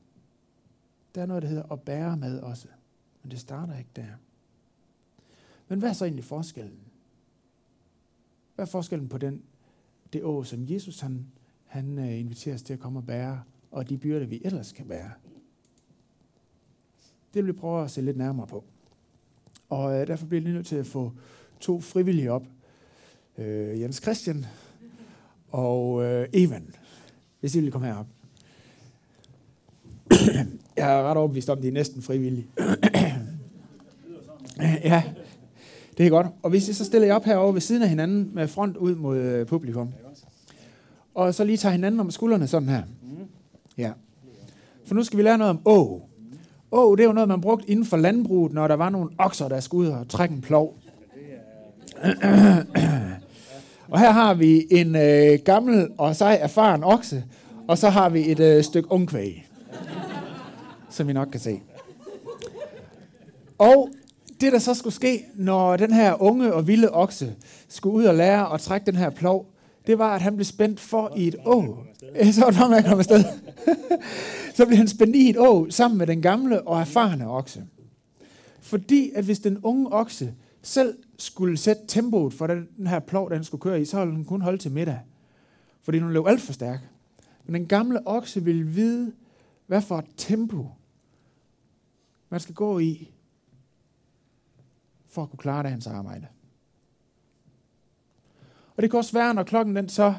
Der 1.16 1.22
er 1.22 1.26
noget, 1.26 1.44
der 1.44 1.50
hedder 1.50 1.72
at 1.72 1.82
bære 1.82 2.18
med 2.18 2.40
også. 2.40 2.68
Men 3.24 3.32
det 3.32 3.40
starter 3.40 3.78
ikke 3.78 3.90
der. 3.96 4.12
Men 5.68 5.80
hvad 5.80 5.90
er 5.90 5.94
så 5.94 6.06
egentlig 6.06 6.26
forskellen? 6.26 6.80
Hvad 8.56 8.66
er 8.66 8.70
forskellen 8.70 9.10
på 9.10 9.18
den, 9.18 9.44
det 10.14 10.24
å, 10.24 10.44
som 10.44 10.66
Jesus 10.70 11.00
han, 11.00 11.26
han 11.66 12.00
øh, 12.00 12.20
inviterer 12.20 12.56
os 12.56 12.64
til 12.64 12.74
at 12.74 12.80
komme 12.80 13.00
og 13.00 13.06
bære, 13.06 13.44
og 13.76 13.90
de 13.90 13.98
byrder, 13.98 14.26
vi 14.26 14.42
ellers 14.46 14.72
kan 14.72 14.86
bære? 14.86 15.12
Det 17.34 17.46
vil 17.46 17.48
vi 17.54 17.60
prøve 17.60 17.84
at 17.84 17.92
se 17.92 18.02
lidt 18.02 18.18
nærmere 18.18 18.48
på. 18.48 18.64
Og 19.70 19.94
øh, 19.94 20.08
derfor 20.08 20.26
bliver 20.26 20.42
jeg 20.42 20.44
lige 20.44 20.56
nødt 20.56 20.68
til 20.68 20.76
at 20.76 20.86
få 20.88 21.12
to 21.60 21.82
frivillige 21.82 22.32
op. 22.32 22.44
Øh, 23.38 23.82
Jens 23.82 23.96
Christian 23.96 24.46
og 25.52 26.04
øh, 26.04 26.28
Evan, 26.34 26.76
hvis 27.40 27.56
I 27.56 27.60
vil 27.60 27.72
komme 27.72 27.88
herop. 27.88 28.08
jeg 30.78 31.00
er 31.00 31.04
ret 31.04 31.18
overbevist 31.18 31.50
om, 31.50 31.58
at 31.58 31.64
de 31.64 31.68
er 31.68 31.72
næsten 31.72 32.02
frivillige. 32.02 32.48
ja, 34.84 35.04
det 35.98 36.06
er 36.06 36.10
godt. 36.10 36.28
Og 36.44 36.50
hvis 36.50 36.70
I 36.70 36.74
så 36.74 36.86
stiller 36.86 37.08
jer 37.08 37.16
op 37.16 37.26
herovre 37.26 37.54
ved 37.54 37.62
siden 37.62 37.84
af 37.84 37.90
hinanden 37.90 38.32
med 38.34 38.48
front 38.48 38.78
ud 38.78 38.96
mod 38.96 39.18
øh, 39.18 39.46
publikum. 39.46 39.94
Og 41.14 41.36
så 41.36 41.44
lige 41.44 41.58
tager 41.58 41.74
hinanden 41.74 42.00
om 42.00 42.12
skuldrene 42.12 42.48
sådan 42.48 42.70
her. 42.70 42.84
Ja. 43.78 43.92
For 44.86 44.96
nu 44.96 45.04
skal 45.04 45.18
vi 45.18 45.24
lære 45.24 45.38
noget 45.38 45.50
om 45.50 45.62
å. 45.66 46.10
Å, 46.72 46.96
det 46.96 47.04
er 47.04 47.08
jo 47.08 47.14
noget, 47.14 47.30
man 47.30 47.42
brugte 47.42 47.70
inden 47.70 47.86
for 47.86 47.98
landbruget, 47.98 48.54
når 48.54 48.68
der 48.68 48.76
var 48.76 48.90
nogle 48.90 49.10
okser, 49.18 49.48
der 49.48 49.60
skulle 49.60 49.90
ud 49.90 49.94
og 49.94 50.08
trække 50.10 50.36
en 50.36 50.42
plov. 50.42 50.76
og 53.92 54.00
her 54.00 54.12
har 54.12 54.34
vi 54.34 54.68
en 54.72 54.96
øh, 54.96 55.40
gammel 55.46 55.90
og 55.98 56.16
sej 56.16 56.38
erfaren 56.42 56.84
okse, 56.84 57.24
og 57.68 57.78
så 57.78 57.90
har 57.90 58.10
vi 58.10 58.32
et 58.32 58.40
øh, 58.40 58.64
stykke 58.64 58.92
ungkvæg. 58.92 59.48
som 60.90 61.08
vi 61.08 61.14
nok 61.14 61.28
kan 61.28 61.40
se. 61.40 61.62
Og 63.58 63.90
det, 64.42 64.54
der 64.54 64.60
så 64.60 64.74
skulle 64.74 64.94
ske, 64.94 65.26
når 65.36 65.78
den 65.78 65.94
her 65.94 66.22
unge 66.22 66.54
og 66.54 66.68
vilde 66.68 66.92
okse 66.92 67.36
skulle 67.68 67.96
ud 67.96 68.04
og 68.04 68.16
lære 68.16 68.54
at 68.54 68.60
trække 68.60 68.86
den 68.86 68.96
her 68.96 69.10
plov, 69.10 69.46
det 69.88 70.00
var, 70.00 70.16
at 70.16 70.22
han 70.22 70.36
blev 70.36 70.46
spændt 70.46 70.80
for 70.80 71.14
i 71.16 71.28
et 71.28 71.36
å. 71.46 71.78
Så 72.32 72.42
var 72.42 72.50
det 72.50 72.60
bare 72.60 72.70
med 72.70 72.86
afsted. 72.86 73.24
så 74.56 74.66
blev 74.66 74.78
han 74.78 74.88
spændt 74.88 75.16
i 75.16 75.30
et 75.30 75.38
å 75.38 75.70
sammen 75.70 75.98
med 75.98 76.08
den 76.08 76.22
gamle 76.22 76.62
og 76.68 76.80
erfarne 76.82 77.28
okse. 77.28 77.64
Fordi 78.60 79.12
at 79.16 79.26
hvis 79.26 79.40
den 79.40 79.60
unge 79.64 79.92
okse 79.94 80.34
selv 80.62 80.98
skulle 81.18 81.58
sætte 81.58 81.88
tempoet 81.88 82.34
for 82.34 82.48
den 82.48 82.88
her 82.88 83.00
plov, 83.00 83.30
den 83.30 83.44
skulle 83.44 83.62
køre 83.62 83.82
i, 83.82 83.86
så 83.86 84.00
ville 84.00 84.16
den 84.16 84.26
kun 84.26 84.42
holde 84.42 84.58
til 84.58 84.72
middag. 84.72 85.00
Fordi 85.82 86.00
den 86.00 86.14
løb 86.14 86.28
alt 86.28 86.42
for 86.42 86.54
stærk. 86.54 86.80
Men 87.46 87.54
den 87.54 87.68
gamle 87.68 88.08
okse 88.08 88.44
ville 88.44 88.64
vide, 88.64 89.12
hvad 89.68 89.82
for 89.82 89.98
et 89.98 90.06
tempo 90.18 90.68
man 92.30 92.40
skal 92.40 92.56
gå 92.56 92.80
i, 92.80 93.12
for 95.08 95.24
at 95.24 95.30
kunne 95.30 95.40
klare 95.40 95.64
dagens 95.64 95.88
arbejde. 95.88 96.28
Og 98.78 98.84
det 98.84 98.92
kan 98.92 98.98
også 98.98 99.14
være, 99.14 99.34
når 99.34 99.44
klokken 99.44 99.76
den 99.76 99.90
så, 99.90 100.14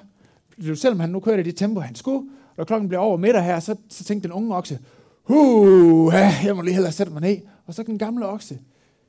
selvom 0.74 1.00
han 1.00 1.10
nu 1.10 1.20
kørte 1.20 1.40
i 1.40 1.44
det 1.44 1.56
tempo, 1.56 1.80
han 1.80 1.94
skulle, 1.94 2.18
og 2.18 2.54
når 2.56 2.64
klokken 2.64 2.88
bliver 2.88 3.00
over 3.00 3.16
middag 3.16 3.44
her, 3.44 3.60
så, 3.60 3.76
så 3.88 4.04
tænkte 4.04 4.28
den 4.28 4.32
unge 4.32 4.56
okse, 4.56 4.78
huh, 5.22 6.12
jeg 6.44 6.56
må 6.56 6.62
lige 6.62 6.74
hellere 6.74 6.92
sætte 6.92 7.12
mig 7.12 7.22
ned. 7.22 7.36
Og 7.66 7.74
så 7.74 7.84
kan 7.84 7.92
den 7.92 7.98
gamle 7.98 8.26
okse 8.26 8.60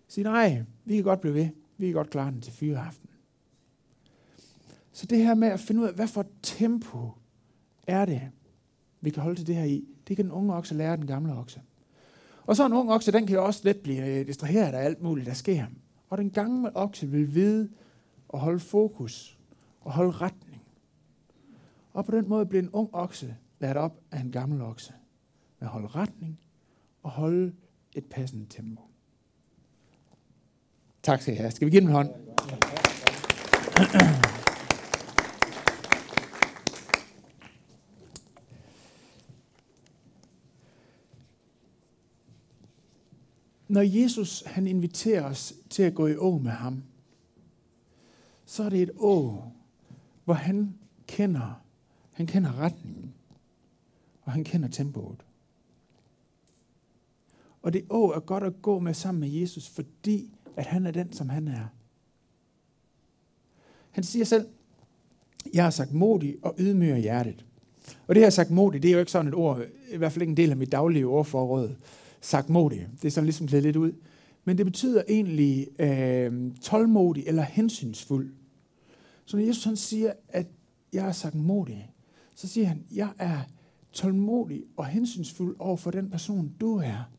sige, 0.08 0.24
nej, 0.24 0.64
vi 0.86 0.96
kan 0.96 1.04
godt 1.04 1.22
blive 1.22 1.34
ved. 1.34 1.48
Vi 1.78 1.86
kan 1.86 1.94
godt 1.94 2.10
klare 2.10 2.32
den 2.32 2.42
til 2.42 2.54
fyreaften. 2.54 3.10
Så 4.92 5.06
det 5.06 5.18
her 5.18 5.36
med 5.36 5.48
at 5.48 5.60
finde 5.60 5.82
ud 5.82 5.88
af, 5.88 5.94
hvad 5.94 6.08
for 6.08 6.22
et 6.22 6.28
tempo 6.42 7.12
er 7.88 8.06
det, 8.06 8.22
vi 9.02 9.10
kan 9.10 9.24
holde 9.24 9.40
til 9.40 9.48
det 9.48 9.56
her 9.56 9.64
i, 9.64 9.86
det 10.08 10.16
kan 10.16 10.26
den 10.26 10.32
unge 10.32 10.56
okse 10.56 10.76
lære 10.76 10.98
den 10.98 11.08
gamle 11.08 11.34
okse. 11.34 11.62
Og 12.46 12.56
så 12.56 12.66
en 12.66 12.74
ung 12.74 12.92
okse, 12.92 13.12
den 13.12 13.28
kan 13.28 13.36
jo 13.36 13.46
også 13.46 13.62
let 13.64 13.78
blive 13.78 14.20
øh, 14.20 14.28
distraheret 14.28 14.74
af 14.74 14.86
alt 14.86 15.02
muligt, 15.02 15.28
der 15.28 15.34
sker. 15.34 15.66
Og 16.10 16.18
den 16.18 16.30
gamle 16.30 16.78
okse 16.78 17.08
vil 17.08 17.36
vide 17.36 17.70
at 18.34 18.40
holde 18.40 18.60
fokus 18.60 19.37
og 19.88 19.94
holde 19.94 20.12
retning. 20.12 20.62
Og 21.94 22.06
på 22.06 22.12
den 22.12 22.30
måde 22.30 22.46
bliver 22.46 22.64
en 22.64 22.70
ung 22.70 22.90
okse 22.94 23.36
lært 23.60 23.78
op 23.78 24.00
af 24.12 24.20
en 24.20 24.32
gammel 24.32 24.62
okse. 24.62 24.94
Med 25.60 25.68
at 25.68 25.72
holde 25.72 25.88
retning 25.88 26.40
og 27.04 27.12
holde 27.12 27.54
et 27.96 28.06
passende 28.06 28.46
tempo. 28.50 28.82
Tak 31.04 31.22
skal 31.22 31.34
I 31.34 31.38
have. 31.38 31.52
Skal 31.52 31.66
vi 31.66 31.72
give 31.72 31.82
dem 31.82 31.90
en 31.90 31.94
hånd? 31.94 32.10
Når 43.68 43.82
Jesus 43.82 44.44
han 44.46 44.68
inviterer 44.68 45.24
os 45.24 45.54
til 45.70 45.84
at 45.84 45.94
gå 45.94 46.08
i 46.08 46.16
å 46.16 46.38
med 46.38 46.52
ham, 46.52 46.84
så 48.46 48.64
er 48.64 48.70
det 48.70 48.82
et 48.82 48.92
å, 48.98 49.52
hvor 50.28 50.34
han 50.34 50.74
kender, 51.08 51.62
han 52.14 52.28
kender 52.28 52.60
retningen, 52.60 53.14
og 54.22 54.32
han 54.32 54.44
kender 54.44 54.70
tempoet. 54.70 55.24
Og 57.62 57.74
det 57.74 57.86
å 57.90 58.10
er 58.12 58.20
godt 58.20 58.44
at 58.44 58.62
gå 58.62 58.80
med 58.80 58.94
sammen 58.94 59.20
med 59.20 59.30
Jesus, 59.30 59.70
fordi 59.70 60.34
at 60.56 60.66
han 60.66 60.86
er 60.86 60.92
den, 60.92 61.14
som 61.14 61.30
han 61.30 61.48
er. 61.48 61.68
Han 63.92 64.04
siger 64.04 64.26
selv, 64.26 64.48
jeg 65.54 65.64
har 65.64 65.72
sagt 65.72 65.94
modig 65.94 66.36
og 66.42 66.56
ydmyg 66.60 66.98
hjertet. 66.98 67.46
Og 68.08 68.16
det 68.16 68.24
her 68.24 68.30
sagt 68.30 68.52
modig, 68.52 68.84
det 68.84 68.90
er 68.90 68.94
jo 68.94 69.00
ikke 69.00 69.12
sådan 69.12 69.28
et 69.28 69.36
ord, 69.36 69.62
i 69.92 69.98
hvert 69.98 70.12
fald 70.12 70.22
ikke 70.22 70.32
en 70.32 70.38
del 70.38 70.52
af 70.52 70.58
mit 70.58 70.72
daglige 70.72 71.08
ordforråd 71.08 71.76
sagt 72.22 72.50
modig. 72.50 72.88
Det 73.02 73.08
er 73.08 73.12
sådan 73.12 73.26
ligesom 73.26 73.48
klædt 73.48 73.64
lidt 73.64 73.76
ud. 73.76 73.92
Men 74.46 74.58
det 74.58 74.66
betyder 74.66 75.04
egentlig 75.08 75.82
øh, 75.82 76.52
tålmodig 76.62 77.24
eller 77.28 77.44
hensynsfuld. 77.44 78.34
Så 79.28 79.38
når 79.38 79.44
Jesus 79.44 79.64
han 79.64 79.78
siger, 79.78 80.14
at 80.28 80.48
jeg 80.94 81.08
er 81.08 81.12
sagt 81.12 81.36
modig, 81.36 81.92
så 82.36 82.48
siger 82.48 82.68
han, 82.68 82.86
jeg 82.92 83.14
er 83.18 83.42
tålmodig 83.92 84.64
og 84.78 84.86
hensynsfuld 84.86 85.56
over 85.60 85.78
for 85.78 85.92
den 85.92 86.10
person, 86.10 86.56
du 86.60 86.78
er. 86.78 87.12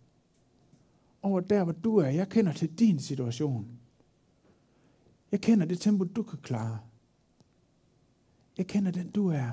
Over 1.22 1.40
der, 1.40 1.64
hvor 1.64 1.72
du 1.72 1.96
er. 1.96 2.08
Jeg 2.08 2.28
kender 2.28 2.52
til 2.52 2.78
din 2.78 2.98
situation. 2.98 3.78
Jeg 5.32 5.40
kender 5.40 5.66
det 5.66 5.80
tempo, 5.80 6.04
du 6.04 6.22
kan 6.22 6.38
klare. 6.38 6.78
Jeg 8.58 8.66
kender 8.66 8.90
den, 8.90 9.10
du 9.10 9.28
er. 9.28 9.50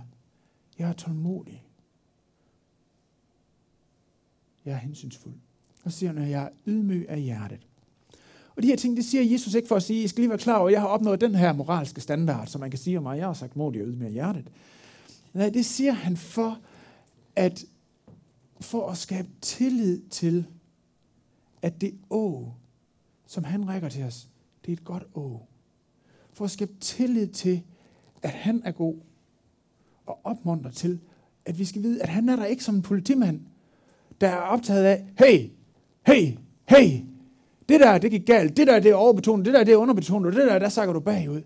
Jeg 0.78 0.90
er 0.90 0.94
tålmodig. 0.94 1.64
Jeg 4.66 4.74
er 4.74 4.78
hensynsfuld. 4.78 5.36
Og 5.84 5.92
siger 5.92 6.14
han, 6.14 6.24
at 6.24 6.30
jeg 6.30 6.44
er 6.44 6.50
ydmyg 6.68 7.06
af 7.10 7.22
hjertet. 7.22 7.68
Og 8.56 8.64
de 8.64 8.68
her 8.68 8.76
ting, 8.76 8.98
det 8.98 9.06
siger 9.06 9.24
Jesus 9.24 9.54
ikke 9.54 9.68
for 9.68 9.76
at 9.76 9.84
sige, 9.84 10.04
I 10.04 10.08
skal 10.08 10.22
lige 10.22 10.30
være 10.30 10.38
klar 10.38 10.58
over, 10.58 10.68
at 10.68 10.74
jeg 10.74 10.82
har 10.82 10.88
opnået 10.88 11.22
den 11.22 11.36
her 11.36 11.54
moralske 11.54 12.02
standard, 12.02 12.48
som 12.48 12.62
man 12.62 12.70
kan 12.70 12.80
sige 12.80 12.98
om 12.98 13.04
mig. 13.04 13.18
Jeg 13.18 13.26
har 13.26 13.34
sagt 13.34 13.56
modig 13.56 13.82
og 13.82 13.88
ydmyg 13.88 14.10
hjertet. 14.10 14.48
Nej, 15.34 15.50
det 15.50 15.66
siger 15.66 15.92
han 15.92 16.18
for 16.18 16.60
at, 17.36 17.66
for 18.62 18.90
at 18.90 18.98
skabe 18.98 19.28
tillid 19.42 20.02
til, 20.10 20.46
at 21.62 21.82
det 21.82 21.94
å, 22.10 22.52
som 23.28 23.44
han 23.44 23.68
rækker 23.68 23.90
til 23.90 24.04
os, 24.04 24.28
det 24.66 24.72
er 24.72 24.78
et 24.78 24.84
godt 24.84 25.04
å. 25.16 25.42
For 26.34 26.46
at 26.46 26.52
skabe 26.52 26.74
tillid 26.80 27.28
til, 27.28 27.62
at 28.22 28.30
han 28.30 28.62
er 28.66 28.72
god, 28.72 28.96
og 30.06 30.20
opmuntre 30.24 30.72
til, 30.72 31.00
at 31.46 31.60
vi 31.60 31.66
skal 31.66 31.84
vide, 31.84 32.04
at 32.04 32.10
han 32.10 32.30
er 32.30 32.36
der 32.36 32.46
ikke 32.46 32.64
som 32.64 32.76
en 32.76 32.82
politimand, 32.82 33.42
der 34.22 34.28
er 34.28 34.38
optaget 34.38 34.86
af, 34.86 35.06
hey, 35.20 35.50
hey, 36.08 36.38
hey, 36.70 37.00
det 37.70 37.80
der, 37.80 37.98
det 37.98 38.12
gik 38.12 38.26
galt, 38.26 38.58
det 38.58 38.68
der, 38.68 38.80
det 38.80 38.92
er 38.92 38.96
overbetonet, 38.96 39.46
det 39.46 39.54
der, 39.54 39.64
det 39.64 39.74
er 39.74 39.78
underbetonet, 39.78 40.28
og 40.28 40.34
det 40.34 40.52
der, 40.52 40.60
der 40.60 40.70
sakker 40.70 40.94
du 40.94 41.00
bagud. 41.00 41.42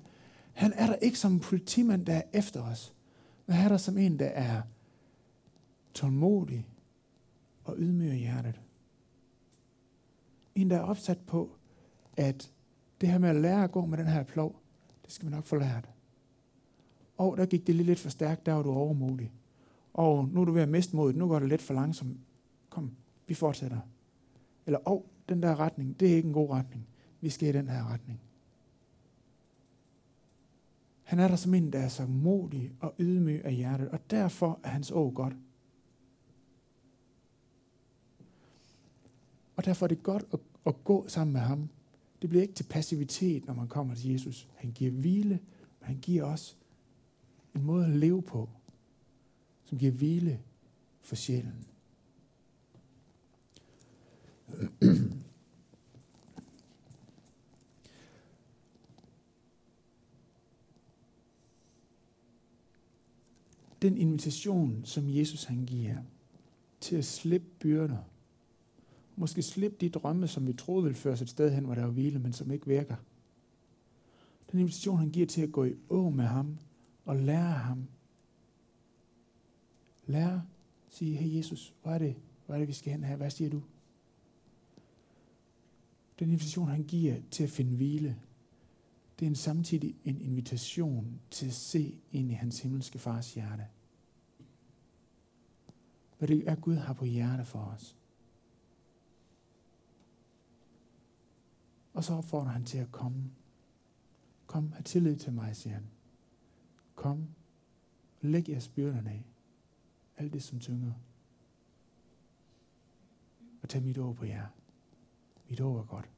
Han 0.53 0.73
er 0.75 0.87
der 0.87 0.95
ikke 0.95 1.19
som 1.19 1.33
en 1.33 1.39
politimand, 1.39 2.05
der 2.05 2.13
er 2.13 2.21
efter 2.33 2.63
os, 2.63 2.93
men 3.45 3.55
han 3.55 3.65
er 3.65 3.69
der 3.69 3.77
som 3.77 3.97
en, 3.97 4.19
der 4.19 4.25
er 4.25 4.61
tålmodig 5.93 6.67
og 7.63 7.75
ydmyg 7.77 8.13
i 8.13 8.17
hjertet. 8.17 8.61
En, 10.55 10.69
der 10.69 10.77
er 10.77 10.81
opsat 10.81 11.17
på, 11.27 11.49
at 12.17 12.51
det 13.01 13.09
her 13.09 13.17
med 13.17 13.29
at 13.29 13.35
lære 13.35 13.63
at 13.63 13.71
gå 13.71 13.85
med 13.85 13.97
den 13.97 14.07
her 14.07 14.23
plov, 14.23 14.55
det 15.05 15.13
skal 15.13 15.25
vi 15.25 15.31
nok 15.31 15.45
få 15.45 15.55
lært. 15.55 15.89
Og 17.17 17.37
der 17.37 17.45
gik 17.45 17.67
det 17.67 17.75
lige 17.75 17.85
lidt 17.85 17.99
for 17.99 18.09
stærkt, 18.09 18.45
der 18.45 18.53
var 18.53 18.63
du 18.63 18.71
overmodig. 18.71 19.31
Og 19.93 20.27
nu 20.27 20.41
er 20.41 20.45
du 20.45 20.51
ved 20.51 20.61
at 20.61 20.69
miste 20.69 20.95
modet, 20.95 21.15
nu 21.15 21.27
går 21.27 21.39
det 21.39 21.49
lidt 21.49 21.61
for 21.61 21.73
langsomt. 21.73 22.17
Kom, 22.69 22.91
vi 23.27 23.33
fortsætter. 23.33 23.77
Eller, 24.65 24.79
og 24.85 25.05
den 25.29 25.43
der 25.43 25.59
retning, 25.59 25.99
det 25.99 26.11
er 26.11 26.15
ikke 26.15 26.27
en 26.27 26.33
god 26.33 26.49
retning. 26.49 26.87
Vi 27.21 27.29
skal 27.29 27.49
i 27.49 27.57
den 27.57 27.69
her 27.69 27.93
retning. 27.93 28.21
Han 31.03 31.19
er 31.19 31.27
der 31.27 31.35
som 31.35 31.53
en, 31.53 31.73
der 31.73 31.79
er 31.79 31.87
så 31.87 32.05
modig 32.05 32.71
og 32.79 32.93
ydmyg 32.99 33.41
af 33.45 33.53
hjertet, 33.53 33.89
og 33.89 33.99
derfor 34.11 34.59
er 34.63 34.69
hans 34.69 34.91
å 34.91 35.11
godt. 35.15 35.33
Og 39.55 39.65
derfor 39.65 39.85
er 39.85 39.87
det 39.87 40.03
godt 40.03 40.25
at, 40.33 40.39
at 40.65 40.83
gå 40.83 41.07
sammen 41.07 41.33
med 41.33 41.41
ham. 41.41 41.69
Det 42.21 42.29
bliver 42.29 42.41
ikke 42.41 42.53
til 42.53 42.63
passivitet, 42.63 43.47
når 43.47 43.53
man 43.53 43.67
kommer 43.67 43.95
til 43.95 44.11
Jesus. 44.11 44.47
Han 44.55 44.71
giver 44.71 44.91
hvile, 44.91 45.39
men 45.79 45.87
han 45.87 45.97
giver 46.01 46.23
også 46.23 46.55
en 47.55 47.63
måde 47.63 47.85
at 47.85 47.91
leve 47.91 48.21
på, 48.21 48.49
som 49.65 49.77
giver 49.77 49.91
hvile 49.91 50.39
for 51.01 51.15
sjælen. 51.15 51.65
Den 63.81 63.97
invitation, 63.97 64.81
som 64.85 65.09
Jesus 65.09 65.43
han 65.43 65.65
giver 65.65 65.97
til 66.79 66.95
at 66.95 67.05
slippe 67.05 67.47
byrder, 67.59 67.97
måske 69.15 69.41
slippe 69.41 69.77
de 69.81 69.89
drømme, 69.89 70.27
som 70.27 70.47
vi 70.47 70.53
troede 70.53 70.83
ville 70.83 70.97
føre 70.97 71.13
os 71.13 71.21
et 71.21 71.29
sted 71.29 71.51
hen, 71.51 71.65
hvor 71.65 71.75
der 71.75 71.83
var 71.83 71.91
hvile, 71.91 72.19
men 72.19 72.33
som 72.33 72.51
ikke 72.51 72.67
virker. 72.67 72.95
Den 74.51 74.59
invitation, 74.59 74.97
han 74.97 75.09
giver 75.09 75.27
til 75.27 75.41
at 75.41 75.51
gå 75.51 75.63
i 75.63 75.73
å 75.89 76.09
med 76.09 76.25
ham 76.25 76.57
og 77.05 77.15
lære 77.15 77.53
ham. 77.53 77.87
Lære, 80.07 80.43
sige, 80.89 81.15
hey 81.15 81.37
Jesus, 81.37 81.73
hvor 81.83 81.91
er 81.91 81.97
det, 81.97 82.15
hvor 82.45 82.55
er 82.55 82.59
det, 82.59 82.67
vi 82.67 82.73
skal 82.73 82.91
hen 82.91 83.03
her? 83.03 83.15
Hvad 83.15 83.29
siger 83.29 83.49
du? 83.49 83.61
Den 86.19 86.29
invitation, 86.29 86.67
han 86.67 86.83
giver 86.83 87.15
til 87.31 87.43
at 87.43 87.49
finde 87.49 87.75
hvile, 87.75 88.15
det 89.19 89.25
er 89.25 89.29
en 89.29 89.35
samtidig 89.35 89.95
en 90.03 90.21
invitation 90.21 91.21
til 91.31 91.45
at 91.45 91.53
se 91.53 92.01
ind 92.11 92.31
i 92.31 92.33
hans 92.33 92.61
himmelske 92.61 92.99
fars 92.99 93.33
hjerte. 93.33 93.67
Hvad 96.17 96.27
det 96.27 96.49
er, 96.49 96.55
Gud 96.55 96.75
har 96.75 96.93
på 96.93 97.05
hjerte 97.05 97.45
for 97.45 97.59
os. 97.59 97.97
Og 101.93 102.03
så 102.03 102.13
opfordrer 102.13 102.49
han 102.49 102.65
til 102.65 102.77
at 102.77 102.91
komme. 102.91 103.31
Kom, 104.47 104.71
have 104.71 104.83
tillid 104.83 105.17
til 105.17 105.33
mig, 105.33 105.55
siger 105.55 105.73
han. 105.73 105.89
Kom, 106.95 107.27
læg 108.21 108.49
jeres 108.49 108.67
byrderne 108.67 109.09
af. 109.09 109.25
Alt 110.17 110.33
det, 110.33 110.43
som 110.43 110.59
tynger. 110.59 110.93
og 113.61 113.69
tag 113.69 113.83
mit 113.83 113.97
ord 113.97 114.15
på 114.15 114.25
jer. 114.25 114.47
Mit 115.49 115.61
ord 115.61 115.79
er 115.79 115.85
godt. 115.85 116.09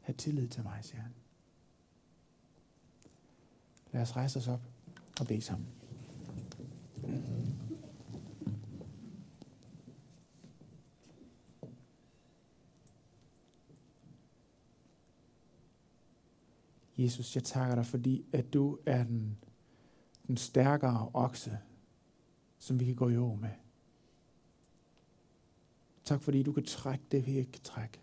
Ha' 0.00 0.12
tillid 0.12 0.48
til 0.48 0.62
mig, 0.62 0.84
siger 0.84 1.00
han. 1.00 1.12
Lad 3.96 4.02
os 4.02 4.16
rejse 4.16 4.38
os 4.38 4.48
op 4.48 4.60
og 5.20 5.26
bede 5.26 5.40
sammen. 5.40 5.68
Jesus, 16.98 17.34
jeg 17.34 17.44
takker 17.44 17.74
dig, 17.74 17.86
fordi 17.86 18.24
at 18.32 18.52
du 18.52 18.78
er 18.86 19.04
den, 19.04 19.38
den 20.26 20.36
stærkere 20.36 21.10
okse, 21.14 21.58
som 22.58 22.80
vi 22.80 22.84
kan 22.84 22.94
gå 22.94 23.08
i 23.08 23.16
år 23.16 23.34
med. 23.34 23.50
Tak 26.04 26.22
fordi 26.22 26.42
du 26.42 26.52
kan 26.52 26.64
trække 26.64 27.04
det, 27.10 27.26
vi 27.26 27.38
ikke 27.38 27.52
kan 27.52 27.62
trække. 27.62 28.00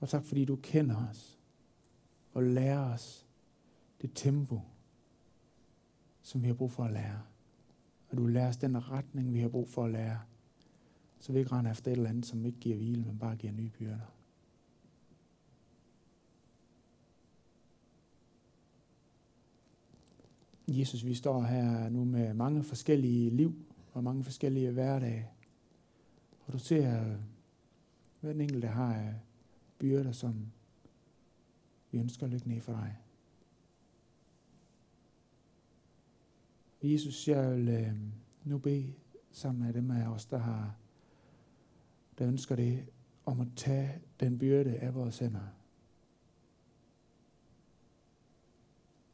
Og 0.00 0.08
tak 0.08 0.24
fordi 0.24 0.44
du 0.44 0.56
kender 0.56 1.08
os 1.10 1.37
og 2.38 2.44
lære 2.44 2.78
os 2.78 3.26
det 4.02 4.10
tempo, 4.14 4.60
som 6.22 6.42
vi 6.42 6.46
har 6.46 6.54
brug 6.54 6.70
for 6.70 6.84
at 6.84 6.92
lære. 6.92 7.22
Og 8.10 8.16
du 8.16 8.26
lærer 8.26 8.48
os 8.48 8.56
den 8.56 8.90
retning, 8.90 9.34
vi 9.34 9.40
har 9.40 9.48
brug 9.48 9.68
for 9.68 9.84
at 9.84 9.90
lære. 9.90 10.20
Så 11.20 11.32
vi 11.32 11.38
ikke 11.38 11.52
render 11.52 11.70
efter 11.70 11.90
et 11.90 11.96
eller 11.96 12.10
andet, 12.10 12.26
som 12.26 12.46
ikke 12.46 12.58
giver 12.58 12.76
hvile, 12.76 13.04
men 13.04 13.18
bare 13.18 13.36
giver 13.36 13.52
nye 13.52 13.70
byrder. 13.70 14.14
Jesus, 20.68 21.04
vi 21.04 21.14
står 21.14 21.42
her 21.42 21.88
nu 21.88 22.04
med 22.04 22.34
mange 22.34 22.62
forskellige 22.62 23.30
liv 23.30 23.54
og 23.92 24.04
mange 24.04 24.24
forskellige 24.24 24.70
hverdage. 24.70 25.28
Og 26.46 26.52
du 26.52 26.58
ser, 26.58 27.02
øh, 27.02 27.16
hvad 28.20 28.34
den 28.34 28.40
enkelte 28.40 28.68
har 28.68 28.94
af 28.94 29.14
byrder, 29.78 30.12
som 30.12 30.52
vi 31.90 31.98
ønsker 31.98 32.24
at 32.26 32.32
lykke 32.32 32.48
ned 32.48 32.60
for 32.60 32.72
dig. 32.72 32.98
Jesus, 36.82 37.28
jeg 37.28 37.50
vil 37.56 37.68
øh, 37.68 37.94
nu 38.44 38.58
bede 38.58 38.94
sammen 39.32 39.64
med 39.64 39.74
dem 39.74 39.90
af 39.90 40.08
os, 40.08 40.26
der 40.26 40.38
har 40.38 40.76
der 42.18 42.28
ønsker 42.28 42.56
det, 42.56 42.88
om 43.24 43.40
at 43.40 43.46
tage 43.56 44.02
den 44.20 44.38
byrde 44.38 44.78
af 44.78 44.94
vores 44.94 45.18
hænder. 45.18 45.46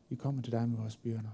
Vi 0.09 0.17
kommer 0.17 0.43
til 0.43 0.53
dig 0.53 0.69
med 0.69 0.77
vores 0.77 0.97
byrder. 0.97 1.31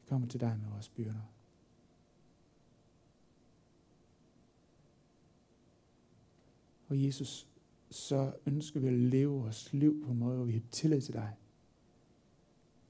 Vi 0.00 0.08
kommer 0.08 0.28
til 0.28 0.40
dig 0.40 0.58
med 0.58 0.70
vores 0.70 0.88
byrder. 0.88 1.37
Og 6.88 7.04
Jesus, 7.04 7.48
så 7.90 8.32
ønsker 8.46 8.80
vi 8.80 8.86
at 8.86 8.92
leve 8.92 9.40
vores 9.40 9.72
liv 9.72 10.04
på 10.04 10.10
en 10.10 10.18
måde, 10.18 10.36
hvor 10.36 10.44
vi 10.44 10.52
har 10.52 10.62
tillid 10.70 11.00
til 11.00 11.14
dig. 11.14 11.34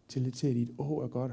Tillid 0.09 0.33
til, 0.33 0.47
at 0.47 0.55
dit 0.55 0.71
år 0.79 1.05
er 1.05 1.09
godt. 1.09 1.33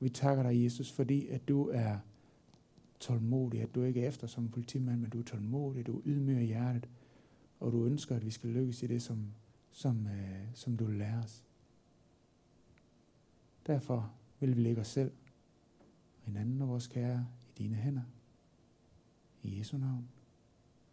Vi 0.00 0.08
takker 0.08 0.42
dig, 0.42 0.64
Jesus, 0.64 0.92
fordi 0.92 1.26
at 1.26 1.48
du 1.48 1.68
er 1.68 1.98
tålmodig, 3.00 3.62
at 3.62 3.74
du 3.74 3.82
ikke 3.82 4.02
er 4.02 4.08
efter 4.08 4.26
som 4.26 4.48
politimand, 4.48 5.00
men 5.00 5.10
du 5.10 5.18
er 5.18 5.24
tålmodig, 5.24 5.86
du 5.86 6.02
ydmyger 6.04 6.42
hjertet, 6.42 6.88
og 7.60 7.72
du 7.72 7.84
ønsker, 7.86 8.16
at 8.16 8.24
vi 8.24 8.30
skal 8.30 8.50
lykkes 8.50 8.82
i 8.82 8.86
det, 8.86 9.02
som, 9.02 9.32
som, 9.70 10.06
øh, 10.06 10.46
som 10.54 10.76
du 10.76 10.86
lærer 10.86 11.22
os. 11.22 11.44
Derfor 13.66 14.12
vil 14.40 14.56
vi 14.56 14.62
lægge 14.62 14.80
os 14.80 14.88
selv 14.88 15.12
og 16.20 16.26
hinanden 16.26 16.62
og 16.62 16.68
vores 16.68 16.86
kære 16.86 17.26
i 17.48 17.52
dine 17.58 17.76
hænder. 17.76 18.02
I 19.46 19.58
Jesu 19.58 19.76
navn. 19.78 20.08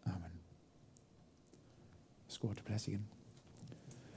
Amen. 0.04 0.40
Skål 2.28 2.54
til 2.56 2.62
plads 2.62 2.88
igen. 2.88 3.08